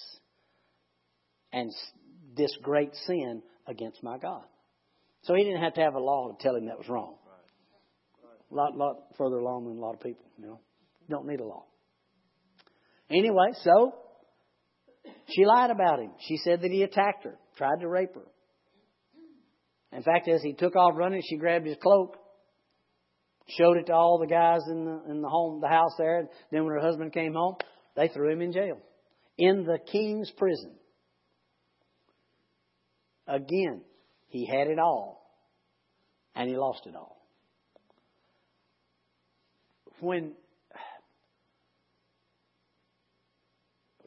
[1.53, 1.71] and
[2.35, 4.43] this great sin against my God.
[5.23, 7.15] So he didn't have to have a law to tell him that was wrong.
[8.51, 10.25] A lot, lot further along than a lot of people.
[10.37, 10.59] You know,
[11.09, 11.65] don't need a law.
[13.09, 13.93] Anyway, so
[15.29, 16.11] she lied about him.
[16.27, 18.27] She said that he attacked her, tried to rape her.
[19.93, 22.17] In fact, as he took off running, she grabbed his cloak,
[23.47, 26.19] showed it to all the guys in the in the home, the house there.
[26.19, 27.55] And then when her husband came home,
[27.95, 28.77] they threw him in jail,
[29.37, 30.71] in the king's prison.
[33.27, 33.81] Again,
[34.27, 35.29] he had it all,
[36.35, 37.20] and he lost it all.
[40.01, 40.33] When,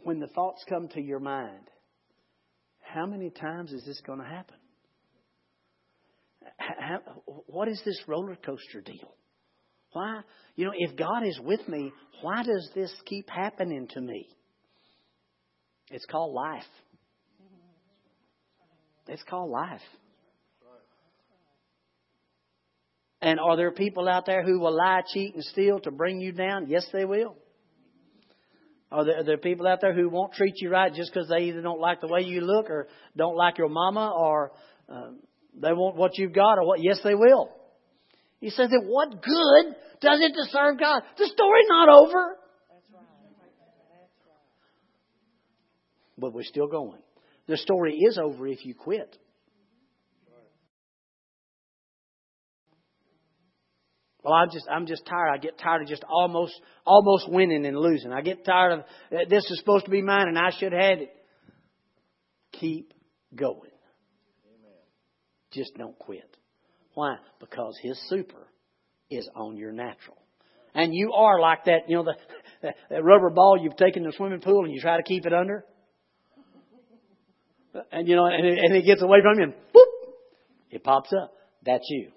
[0.03, 1.71] when the thoughts come to your mind,
[2.81, 4.57] how many times is this going to happen?
[6.59, 6.99] How,
[7.47, 9.15] what is this roller coaster deal?
[9.93, 10.23] Why?
[10.57, 14.27] You know, if God is with me, why does this keep happening to me?
[15.93, 16.63] It's called life.
[19.07, 19.81] It's called life.
[23.25, 26.31] And are there people out there who will lie, cheat, and steal to bring you
[26.31, 26.67] down?
[26.69, 27.35] Yes, they will.
[28.93, 31.45] Are there, are there people out there who won't treat you right just because they
[31.45, 34.53] either don't like the way you look or don't like your mama or
[34.91, 35.13] uh,
[35.59, 36.83] they want what you've got or what?
[36.83, 37.49] Yes, they will.
[38.41, 41.01] He says that what good does it to serve God?
[41.17, 42.37] The story's not over.
[46.19, 47.01] But we're still going.
[47.47, 49.17] The story is over if you quit.
[54.25, 55.29] Well, I'm just I'm just tired.
[55.35, 58.11] I get tired of just almost almost winning and losing.
[58.11, 60.81] I get tired of uh, this is supposed to be mine and I should have
[60.81, 61.15] had it.
[62.53, 62.95] Keep
[63.35, 63.71] going.
[64.47, 64.81] Amen.
[65.53, 66.37] Just don't quit.
[66.95, 67.17] Why?
[67.39, 68.49] Because his super
[69.11, 70.17] is on your natural.
[70.75, 72.15] And you are like that, you know, the
[72.91, 75.35] that rubber ball you've taken to the swimming pool and you try to keep it
[75.35, 75.67] under.
[77.93, 80.13] And you know, and it, and it gets away from you and boop,
[80.71, 81.33] it pops up.
[81.63, 82.11] That's you.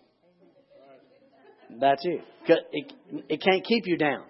[1.79, 2.21] That's it.
[2.47, 2.93] It,
[3.29, 4.23] it can't keep you down.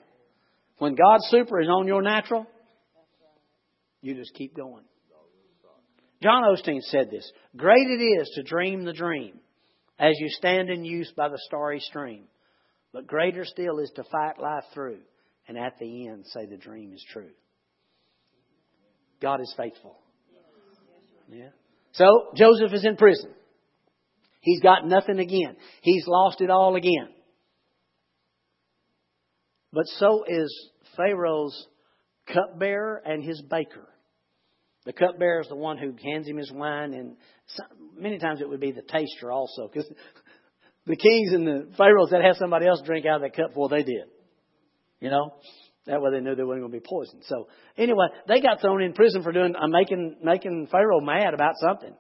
[0.80, 2.46] When God's super is on your natural,
[4.02, 4.84] you just keep going.
[6.22, 9.40] John Osteen said this Great it is to dream the dream
[10.00, 12.26] as you stand in use by the starry stream.
[12.94, 15.00] But greater still is to fight life through
[15.48, 17.30] and at the end say the dream is true.
[19.22, 19.98] God is faithful.
[21.30, 21.50] Yeah.
[21.94, 23.32] So Joseph is in prison.
[24.42, 25.58] He's got nothing again.
[25.82, 27.10] He's lost it all again.
[29.74, 31.68] But so is Pharaoh's
[32.34, 33.88] cupbearer and his baker.
[34.86, 37.18] The cupbearer is the one who hands him his wine, and
[37.98, 39.90] many times it would be the taster also, because
[40.86, 43.68] the kings and the pharaohs that have somebody else drink out of that cup, well,
[43.68, 44.06] they did.
[45.02, 45.34] You know,
[45.86, 47.24] that way they knew they weren't going to be poisoned.
[47.26, 51.54] So anyway, they got thrown in prison for doing uh, making making Pharaoh mad about
[51.60, 51.94] something.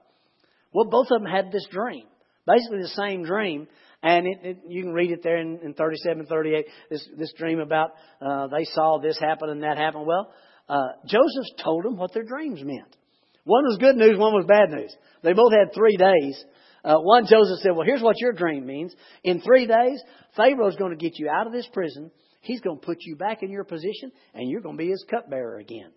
[0.73, 2.05] Well, both of them had this dream,
[2.45, 3.67] basically the same dream,
[4.07, 7.59] and it, it, you can read it there in, in 37, 38, this, this dream
[7.59, 7.91] about
[8.21, 10.05] uh, they saw this happen and that happen.
[10.05, 10.31] Well,
[10.69, 12.95] uh, Joseph told them what their dreams meant.
[13.43, 14.95] One was good news, one was bad news.
[15.23, 16.41] They both had three days.
[16.85, 18.95] Uh, one, Joseph said, Well, here's what your dream means.
[19.25, 20.01] In three days,
[20.37, 22.09] Pharaoh's going to get you out of this prison.
[22.41, 25.05] He's going to put you back in your position, and you're going to be his
[25.09, 25.91] cupbearer again.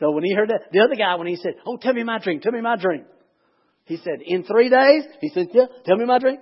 [0.00, 2.18] So when he heard that, the other guy, when he said, Oh, tell me my
[2.18, 3.04] dream, tell me my dream.
[3.84, 5.04] He said, In three days?
[5.20, 6.38] He said, Yeah, tell me my dream.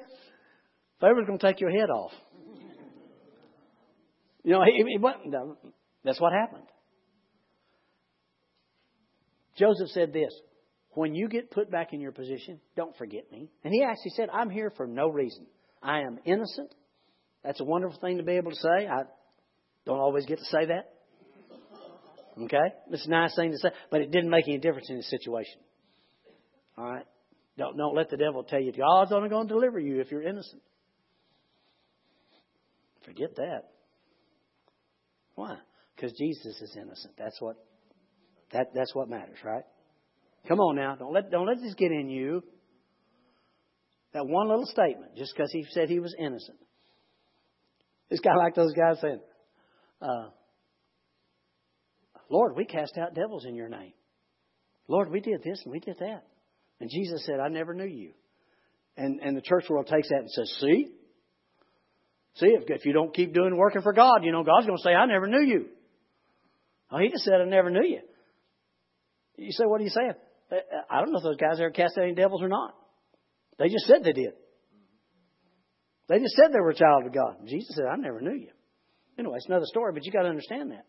[1.01, 2.13] Pharaoh's going to take your head off.
[4.43, 4.99] You know, he, he,
[5.29, 5.57] no,
[6.05, 6.65] that's what happened.
[9.57, 10.33] Joseph said this
[10.91, 13.51] When you get put back in your position, don't forget me.
[13.65, 15.47] And he actually said, I'm here for no reason.
[15.83, 16.75] I am innocent.
[17.45, 18.87] That's a wonderful thing to be able to say.
[18.87, 19.03] I
[19.87, 20.93] don't always get to say that.
[22.43, 22.75] Okay?
[22.91, 25.61] It's a nice thing to say, but it didn't make any difference in the situation.
[26.77, 27.07] All right?
[27.59, 30.23] Don't, don't let the devil tell you God's only going to deliver you if you're
[30.23, 30.63] innocent.
[33.05, 33.71] Forget that.
[35.35, 35.57] Why?
[35.97, 37.15] Because Jesus is innocent.
[37.19, 37.57] That's what
[38.53, 39.65] that that's what matters, right?
[40.49, 42.43] Come on now, don't let don't let this get in you.
[44.13, 46.59] That one little statement, just because he said he was innocent.
[48.11, 49.21] It's kind of like those guys saying,
[50.03, 50.31] uh,
[52.29, 53.93] "Lord, we cast out devils in your name.
[54.89, 56.25] Lord, we did this and we did that."
[56.81, 58.13] And Jesus said, I never knew you.
[58.97, 60.89] And, and the church world takes that and says, see?
[62.35, 64.83] See, if, if you don't keep doing working for God, you know, God's going to
[64.83, 65.67] say, I never knew you.
[66.91, 68.01] Oh, he just said, I never knew you.
[69.37, 70.15] You say, what are you saying?
[70.91, 72.75] I don't know if those guys ever cast any devils or not.
[73.59, 74.33] They just said they did.
[76.09, 77.37] They just said they were a child of God.
[77.47, 78.51] Jesus said, I never knew you.
[79.19, 80.87] Anyway, it's another story, but you got to understand that.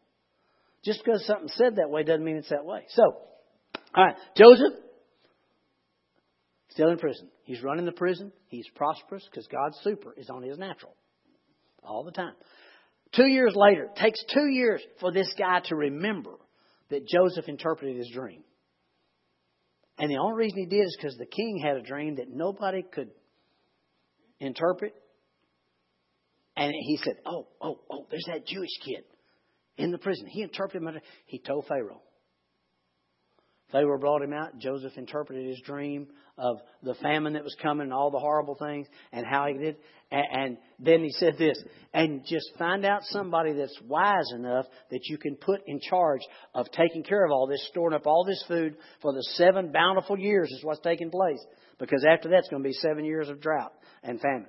[0.84, 2.86] Just because something said that way doesn't mean it's that way.
[2.90, 4.80] So, all right, Joseph,
[6.72, 7.30] Still in prison.
[7.44, 8.32] He's running the prison.
[8.48, 10.96] He's prosperous because God's super is on his natural
[11.84, 12.34] all the time.
[13.14, 16.36] Two years later, takes two years for this guy to remember
[16.90, 18.44] that Joseph interpreted his dream.
[19.98, 22.84] And the only reason he did is because the king had a dream that nobody
[22.84, 23.10] could
[24.40, 24.94] interpret.
[26.56, 29.04] And he said, Oh, oh, oh, there's that Jewish kid
[29.78, 30.26] in the prison.
[30.28, 31.04] He interpreted my dream.
[31.26, 32.02] He told Pharaoh.
[33.72, 34.58] Pharaoh brought him out.
[34.58, 36.08] Joseph interpreted his dream
[36.38, 39.78] of the famine that was coming and all the horrible things and how he did.
[40.12, 41.58] And, then he said this,
[41.94, 46.20] and just find out somebody that's wise enough that you can put in charge
[46.54, 50.20] of taking care of all this, storing up all this food for the seven bountiful
[50.20, 51.40] years is what's taking place.
[51.80, 53.72] Because after that's going to be seven years of drought
[54.04, 54.48] and famine.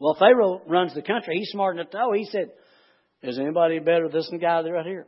[0.00, 1.36] Well, Pharaoh runs the country.
[1.38, 2.12] He's smart enough to know.
[2.12, 2.50] He said,
[3.22, 5.06] is anybody better than this guy right here?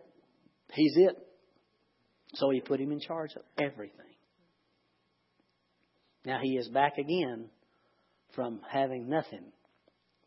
[0.73, 1.17] He's it.
[2.35, 4.01] So he put him in charge of everything.
[6.25, 7.51] Now he is back again
[8.35, 9.53] from having nothing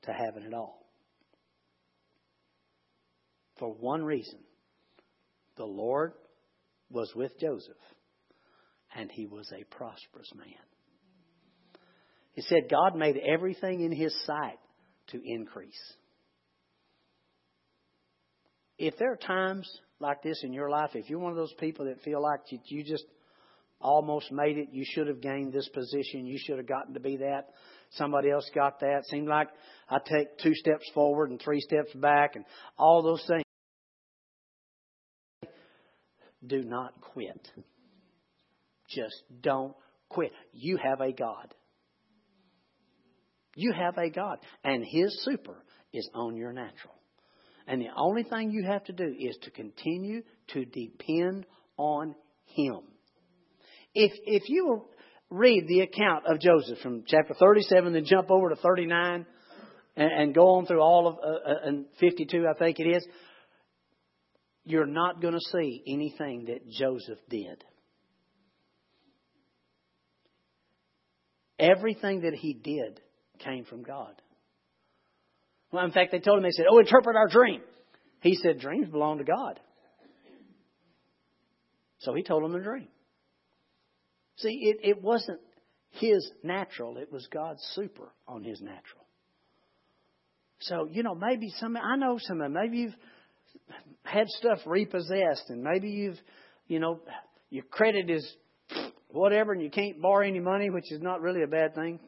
[0.03, 0.85] to having it all.
[3.59, 4.39] For one reason
[5.57, 6.13] the Lord
[6.89, 7.75] was with Joseph,
[8.95, 10.67] and he was a prosperous man.
[12.33, 14.59] He said God made everything in His sight
[15.07, 15.73] to increase.
[18.77, 19.67] If there are times
[19.99, 22.83] like this in your life, if you're one of those people that feel like you,
[22.83, 23.05] just
[23.79, 27.17] almost made it, you should have gained this position, you should have gotten to be
[27.17, 27.49] that,
[27.91, 29.49] somebody else got that, seemed like
[29.89, 32.45] I take two steps forward and three steps back and
[32.77, 33.43] all those things.
[36.45, 37.51] Do not quit.
[38.89, 39.73] Just don't
[40.09, 40.31] quit.
[40.53, 41.53] You have a God.
[43.55, 44.37] You have a God.
[44.63, 45.57] And His super
[45.91, 46.93] is on your natural.
[47.67, 51.45] And the only thing you have to do is to continue to depend
[51.75, 52.15] on
[52.45, 52.79] Him.
[53.93, 54.85] If, if you
[55.29, 59.25] read the account of Joseph from chapter 37, then jump over to 39
[59.97, 63.05] and, and go on through all of uh, uh and 52, I think it is,
[64.63, 67.63] you're not going to see anything that Joseph did.
[71.59, 73.01] Everything that he did
[73.39, 74.21] came from God.
[75.71, 77.61] Well, in fact, they told him, they said, Oh, interpret our dream.
[78.21, 79.59] He said, Dreams belong to God.
[81.99, 82.87] So he told them the dream.
[84.37, 85.39] See, it, it wasn't
[85.91, 89.05] his natural, it was God's super on his natural.
[90.59, 92.51] So, you know, maybe some, I know some, of.
[92.51, 92.95] maybe you've
[94.03, 96.17] had stuff repossessed and maybe you've,
[96.67, 96.99] you know,
[97.49, 98.27] your credit is
[99.09, 101.99] whatever and you can't borrow any money, which is not really a bad thing.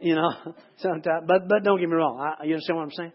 [0.00, 0.30] You know,
[0.78, 2.20] sometimes, but, but don't get me wrong.
[2.20, 3.12] I, you understand what I'm saying?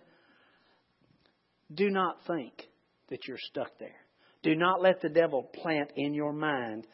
[1.74, 2.54] Do not think
[3.10, 3.96] that you're stuck there.
[4.44, 6.86] Do not let the devil plant in your mind,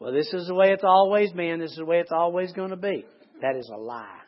[0.00, 2.70] well, this is the way it's always been, this is the way it's always going
[2.70, 3.04] to be.
[3.42, 4.18] That is a lie.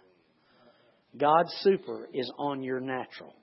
[1.16, 3.34] God's super is on your natural.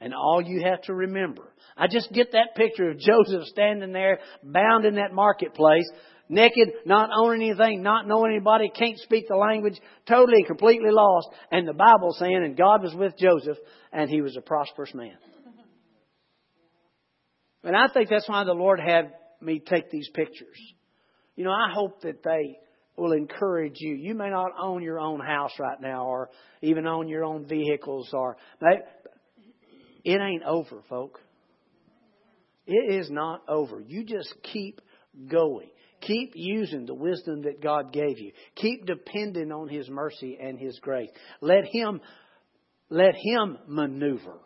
[0.00, 4.20] And all you have to remember, I just get that picture of Joseph standing there,
[4.42, 5.88] bound in that marketplace,
[6.28, 11.28] naked, not owning anything, not knowing anybody, can't speak the language, totally, and completely lost.
[11.50, 13.58] And the Bible saying, and God was with Joseph,
[13.92, 15.16] and he was a prosperous man.
[17.64, 20.58] And I think that's why the Lord had me take these pictures.
[21.36, 22.58] You know, I hope that they
[22.96, 23.94] will encourage you.
[23.94, 26.30] You may not own your own house right now or
[26.62, 28.36] even own your own vehicles or
[30.04, 31.20] it ain't over, folk.
[32.66, 33.80] It is not over.
[33.80, 34.80] You just keep
[35.30, 35.70] going.
[36.00, 38.32] Keep using the wisdom that God gave you.
[38.54, 41.10] Keep depending on His mercy and His grace.
[41.40, 42.00] Let Him,
[42.88, 44.40] let Him maneuver.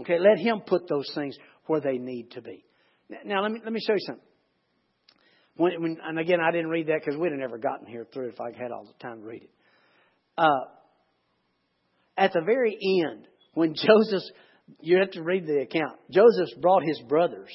[0.00, 1.36] Okay, let Him put those things
[1.66, 2.64] where they need to be.
[3.24, 4.24] Now, let me, let me show you something.
[5.56, 8.28] When, when, and again, I didn't read that because we'd have never gotten here through
[8.28, 9.50] it if I had all the time to read it.
[10.38, 10.64] Uh,
[12.16, 14.22] at the very end, when Joseph,
[14.80, 17.50] you have to read the account, Joseph brought his brothers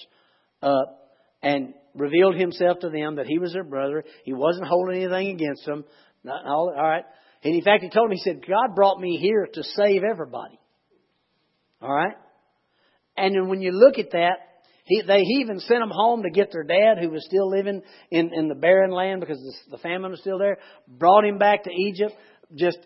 [0.62, 1.07] up
[1.42, 4.04] and revealed himself to them that he was their brother.
[4.24, 5.86] He wasn't holding anything against them.
[6.24, 7.06] Not, all, all right.
[7.44, 10.60] And in fact, he told me, he said, God brought me here to save everybody.
[11.82, 12.16] All right?
[13.16, 14.38] And then when you look at that,
[14.86, 17.82] he, they he even sent them home to get their dad, who was still living
[18.10, 20.60] in, in the barren land because the, the famine was still there.
[20.88, 22.14] Brought him back to Egypt.
[22.56, 22.78] Just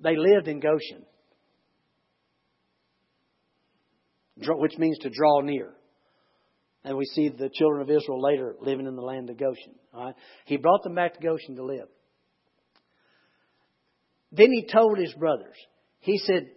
[0.00, 1.04] they lived in Goshen,
[4.38, 5.72] which means to draw near.
[6.84, 9.74] And we see the children of Israel later living in the land of Goshen.
[9.92, 10.14] All right?
[10.44, 11.88] He brought them back to Goshen to live.
[14.30, 15.56] Then he told his brothers,
[16.00, 16.48] he said,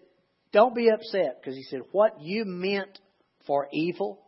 [0.51, 2.99] Don't be upset, because he said, What you meant
[3.47, 4.19] for evil,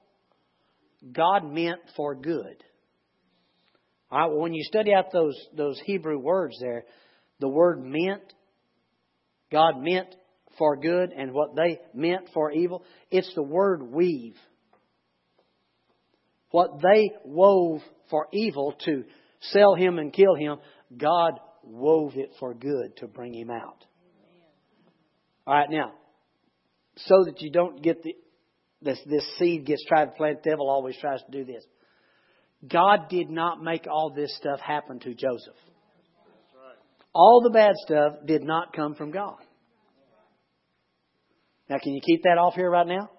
[1.11, 2.63] God meant for good.
[4.09, 6.85] All right, well, when you study out those, those Hebrew words there,
[7.39, 8.33] the word meant,
[9.51, 10.15] God meant
[10.57, 14.35] for good, and what they meant for evil, it's the word weave.
[16.51, 19.03] What they wove for evil to
[19.39, 20.57] sell him and kill him,
[20.95, 23.85] God wove it for good to bring him out.
[25.47, 25.93] All right, now,
[26.97, 28.15] so that you don't get the
[28.81, 31.63] this, this seed gets tried to plant, the devil always tries to do this.
[32.67, 35.55] God did not make all this stuff happen to Joseph.
[37.13, 39.37] All the bad stuff did not come from God.
[41.71, 43.09] Now, can you keep that off here right now?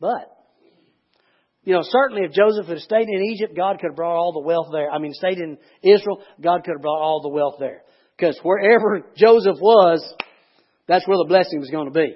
[0.00, 0.36] But
[1.62, 4.40] you know, certainly if Joseph had stayed in Egypt, God could have brought all the
[4.40, 4.90] wealth there.
[4.90, 7.82] I mean, stayed in Israel, God could have brought all the wealth there.
[8.16, 10.02] Because wherever Joseph was,
[10.88, 12.14] that's where the blessing was going to be.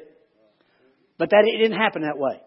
[1.18, 2.41] But that it didn't happen that way.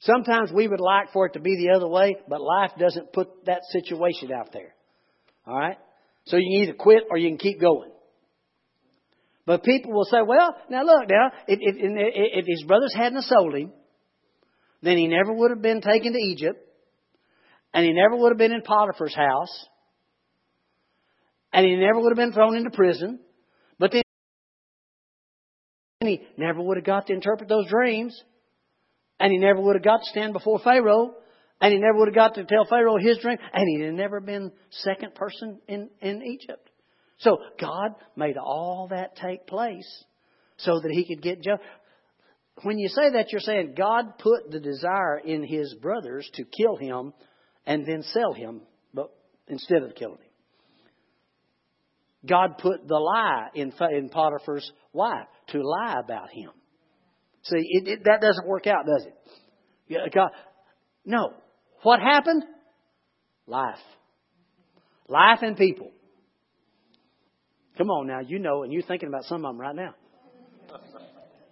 [0.00, 3.44] Sometimes we would like for it to be the other way, but life doesn't put
[3.46, 4.74] that situation out there.
[5.46, 5.76] All right?
[6.24, 7.90] So you can either quit or you can keep going.
[9.46, 13.54] But people will say, well, now look, now, if, if, if his brothers hadn't sold
[13.54, 13.72] him,
[14.82, 16.58] then he never would have been taken to Egypt,
[17.72, 19.66] and he never would have been in Potiphar's house,
[21.52, 23.20] And he never would have been thrown into prison.
[23.78, 24.02] But then
[26.00, 28.20] he never would have got to interpret those dreams.
[29.20, 31.14] And he never would have got to stand before Pharaoh.
[31.60, 33.38] And he never would have got to tell Pharaoh his dream.
[33.52, 36.65] And he'd never been second person in, in Egypt.
[37.18, 40.04] So God made all that take place
[40.58, 41.58] so that he could get Joe.
[42.62, 46.76] When you say that, you're saying God put the desire in his brothers to kill
[46.76, 47.12] him
[47.66, 48.62] and then sell him,
[48.94, 49.10] but
[49.48, 50.20] instead of killing him.
[52.26, 56.50] God put the lie in, in Potiphar's wife to lie about him.
[57.42, 60.12] See, it, it, that doesn't work out, does it?
[60.12, 60.30] God,
[61.04, 61.34] no.
[61.82, 62.42] What happened?
[63.46, 63.78] Life.
[65.08, 65.92] Life and people.
[67.76, 69.94] Come on now, you know, and you're thinking about some of them right now.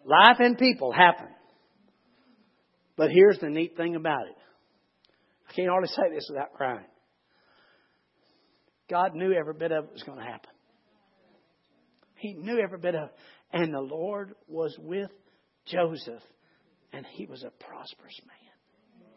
[0.05, 1.29] Life and people happen.
[2.97, 4.37] But here's the neat thing about it.
[5.49, 6.87] I can't hardly say this without crying.
[8.89, 10.51] God knew every bit of it was going to happen.
[12.17, 13.15] He knew every bit of it.
[13.53, 15.11] And the Lord was with
[15.67, 16.23] Joseph,
[16.93, 19.09] and he was a prosperous man.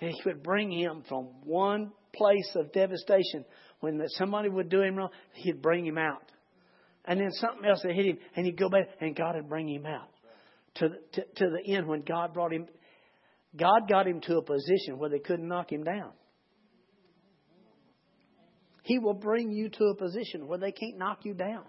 [0.00, 3.44] And he would bring him from one place of devastation.
[3.80, 6.22] When somebody would do him wrong, he'd bring him out.
[7.04, 9.68] And then something else would hit him, and he'd go back, and God would bring
[9.68, 10.08] him out.
[10.76, 12.66] To, to, to the end when God brought him,
[13.56, 16.12] God got him to a position where they couldn't knock him down.
[18.82, 21.64] He will bring you to a position where they can't knock you down,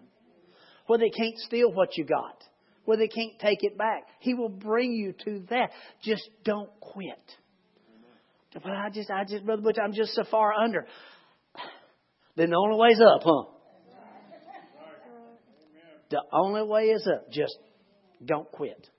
[0.87, 2.43] where they can't steal what you got,
[2.85, 4.03] where they can't take it back.
[4.19, 5.71] He will bring you to that.
[6.03, 7.37] Just don't quit.
[8.53, 10.85] But I just, I just, Brother Butch, I'm just so far under.
[12.37, 13.43] Then the only way's up, huh?
[16.09, 17.31] The only way is up.
[17.31, 17.57] Just
[18.23, 18.89] don't quit.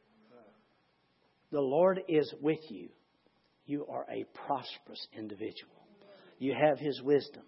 [1.51, 2.89] The Lord is with you.
[3.65, 5.73] You are a prosperous individual.
[6.39, 7.45] You have His wisdom.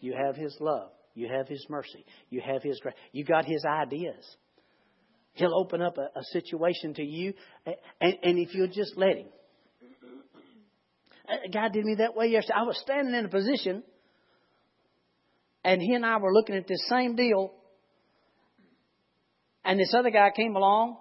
[0.00, 0.90] You have His love.
[1.14, 2.04] You have His mercy.
[2.30, 2.94] You have His grace.
[3.12, 4.24] You got His ideas.
[5.34, 7.34] He'll open up a, a situation to you,
[8.00, 9.26] and, and if you'll just let Him.
[11.28, 12.54] Uh, God did me that way yesterday.
[12.56, 13.82] I was standing in a position,
[15.68, 17.52] and He and I were looking at this same deal,
[19.66, 20.96] and this other guy came along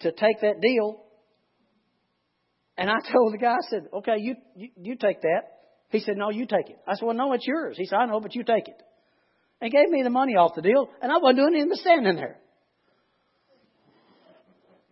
[0.00, 1.00] to take that deal.
[2.76, 5.42] And I told the guy, I said, okay, you, you, you take that.
[5.90, 6.78] He said, no, you take it.
[6.88, 7.76] I said, well, no, it's yours.
[7.78, 8.82] He said, I know, but you take it.
[9.60, 12.16] And gave me the money off the deal, and I wasn't doing anything but standing
[12.16, 12.38] there.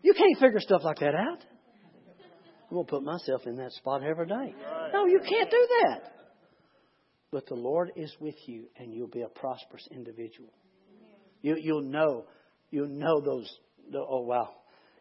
[0.03, 1.45] You can't figure stuff like that out.
[2.71, 4.55] I'm going to put myself in that spot every day.
[4.93, 6.16] No, you can't do that.
[7.33, 10.51] But the Lord is with you, and you'll be a prosperous individual.
[11.43, 12.25] You, you'll know.
[12.71, 13.51] You'll know those.
[13.91, 14.51] The, oh, wow.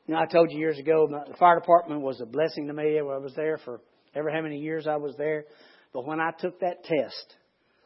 [0.07, 2.99] You know, I told you years ago, the fire department was a blessing to me.
[2.99, 3.81] I was there for
[4.15, 5.45] ever how many years I was there.
[5.93, 7.35] But when I took that test,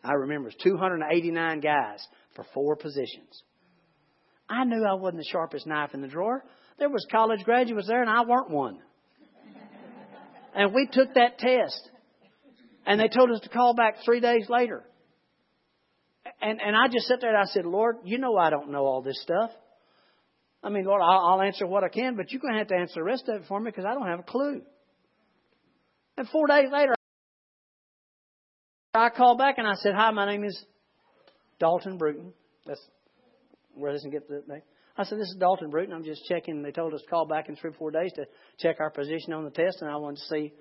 [0.04, 2.00] I remember it was 289 guys
[2.36, 3.44] for four positions.
[4.50, 6.44] I knew I wasn't the sharpest knife in the drawer.
[6.80, 8.80] There was college graduates there, and I weren't one.
[10.56, 11.90] And we took that test,
[12.90, 14.84] and they told us to call back three days later.
[16.42, 18.84] And, and I just sat there and I said, Lord, you know I don't know
[18.84, 19.52] all this stuff.
[20.64, 22.76] I mean, Lord, I'll, I'll answer what I can, but you're going to have to
[22.76, 24.64] answer the rest of it for me because I don't have a clue.
[26.18, 26.96] And four days later,
[28.96, 30.60] I called back and I said, Hi, my name is
[31.60, 32.34] Dalton Bruton.
[32.66, 32.82] That's
[33.76, 34.64] where doesn't get the name.
[34.98, 35.94] I said, This is Dalton Bruton.
[35.94, 36.64] I'm just checking.
[36.64, 38.26] They told us to call back in three or four days to
[38.58, 40.54] check our position on the test, and I wanted to see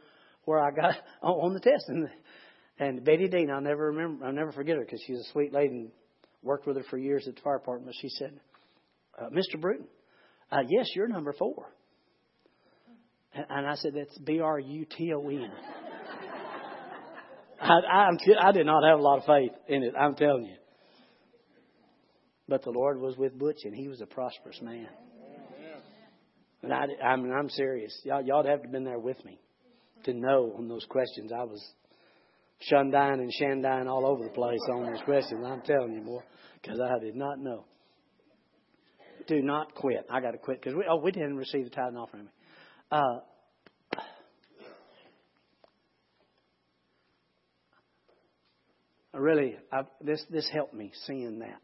[0.48, 1.84] where I got on the test.
[1.88, 2.08] And
[2.80, 5.74] and Betty Dean, I'll never remember, I'll never forget her because she's a sweet lady
[5.74, 5.90] and
[6.42, 7.94] worked with her for years at the fire department.
[8.00, 8.40] She said,
[9.20, 9.60] uh, "Mr.
[9.60, 9.86] Bruton,
[10.50, 11.66] uh, yes, you're number four.
[13.34, 15.50] And, and I said, "That's B R U T O N."
[17.60, 18.08] I, I,
[18.40, 19.94] I did not have a lot of faith in it.
[20.00, 20.56] I'm telling you.
[22.48, 24.88] But the Lord was with Butch, and he was a prosperous man.
[26.62, 28.00] And I, I mean, I'm serious.
[28.04, 29.38] Y'all, y'all have to have been there with me
[30.04, 31.32] to know on those questions.
[31.32, 31.64] I was
[32.60, 35.44] Shundine and Shandine all over the place on those questions.
[35.44, 36.22] I'm telling you, boy,
[36.60, 37.64] because I did not know.
[39.26, 40.06] Do not quit.
[40.10, 42.28] I got to quit because we oh we didn't receive the tithe and offering.
[42.90, 43.20] Uh,
[49.12, 51.60] really, I, this this helped me seeing that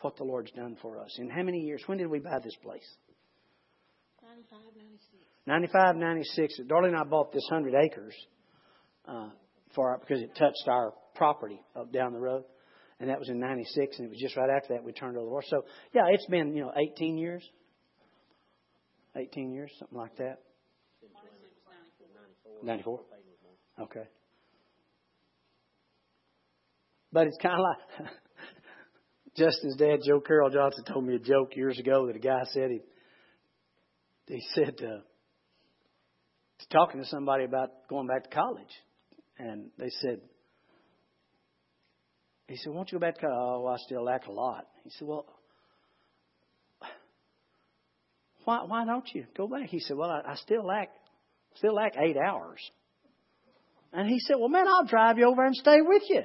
[0.00, 1.14] what the Lord's done for us.
[1.18, 1.82] In how many years?
[1.86, 2.88] When did we buy this place?
[4.22, 5.31] 95, 96.
[5.46, 6.60] 95, 96.
[6.68, 8.14] Darlene and I bought this 100 acres.
[9.06, 9.30] Uh,
[9.74, 12.44] for because it touched our property up down the road,
[13.00, 15.24] and that was in '96, and it was just right after that we turned over
[15.24, 15.44] the Lord.
[15.48, 15.64] So
[15.94, 17.42] yeah, it's been you know 18 years,
[19.16, 20.38] 18 years, something like that.
[22.64, 23.00] 94.
[23.80, 24.08] Okay.
[27.12, 28.10] But it's kind of like
[29.36, 32.70] Justin's dad, Joe Carroll Johnson, told me a joke years ago that a guy said
[32.70, 32.80] he
[34.28, 35.00] he said uh,
[36.70, 38.72] talking to somebody about going back to college,
[39.38, 40.20] and they said
[42.48, 44.66] he said, "Won't you go back to college?" Oh, I still lack a lot.
[44.84, 45.26] He said, "Well."
[48.44, 49.68] Why, why don't you go back?
[49.68, 50.90] He said, Well, I, I still lack
[51.54, 52.58] still lack eight hours.
[53.92, 56.22] And he said, Well, man, I'll drive you over and stay with you.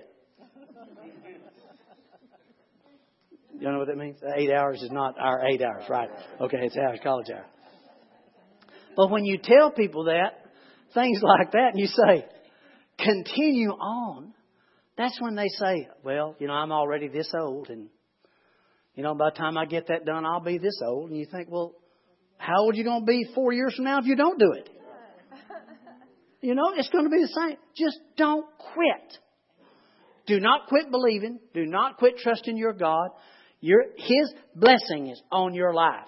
[3.59, 4.17] You know what that means?
[4.35, 6.09] Eight hours is not our eight hours, right?
[6.41, 7.45] Okay, it's our college hour.
[8.97, 10.43] But when you tell people that,
[10.93, 12.25] things like that, and you say,
[12.97, 14.33] continue on,
[14.97, 17.87] that's when they say, well, you know, I'm already this old, and,
[18.95, 21.11] you know, by the time I get that done, I'll be this old.
[21.11, 21.75] And you think, well,
[22.37, 24.51] how old are you going to be four years from now if you don't do
[24.53, 24.69] it?
[26.39, 27.57] You know, it's going to be the same.
[27.75, 29.17] Just don't quit.
[30.27, 31.39] Do not quit believing.
[31.55, 33.09] Do not quit trusting your God.
[33.59, 36.07] Your, his blessing is on your life.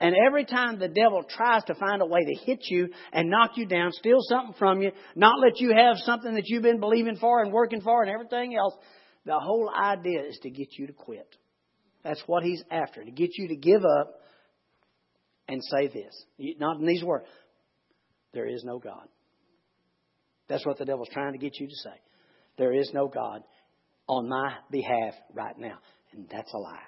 [0.00, 3.52] And every time the devil tries to find a way to hit you and knock
[3.56, 7.16] you down, steal something from you, not let you have something that you've been believing
[7.16, 8.74] for and working for and everything else,
[9.26, 11.34] the whole idea is to get you to quit.
[12.04, 14.20] That's what he's after, to get you to give up
[15.48, 16.24] and say this.
[16.60, 17.26] Not in these words.
[18.32, 19.08] There is no God.
[20.48, 22.00] That's what the devil's trying to get you to say.
[22.56, 23.42] There is no God
[24.06, 25.78] on my behalf right now.
[26.12, 26.78] And that's a lie.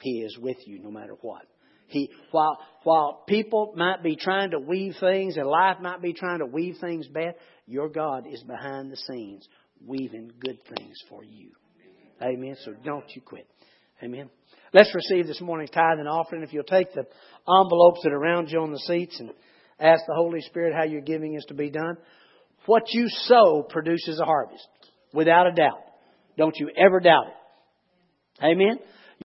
[0.00, 1.42] He is with you no matter what.
[1.88, 6.38] He, while, while people might be trying to weave things and life might be trying
[6.38, 7.34] to weave things bad,
[7.66, 9.48] your God is behind the scenes
[9.86, 11.50] weaving good things for you.
[12.22, 12.56] Amen.
[12.64, 13.46] So don't you quit.
[14.02, 14.28] Amen.
[14.72, 16.42] Let's receive this morning's tithe and offering.
[16.42, 17.04] If you'll take the
[17.48, 19.30] envelopes that are around you on the seats and
[19.80, 21.96] ask the Holy Spirit how your giving is to be done.
[22.66, 24.66] What you sow produces a harvest,
[25.14, 25.80] without a doubt.
[26.36, 28.44] Don't you ever doubt it.
[28.44, 28.78] Amen.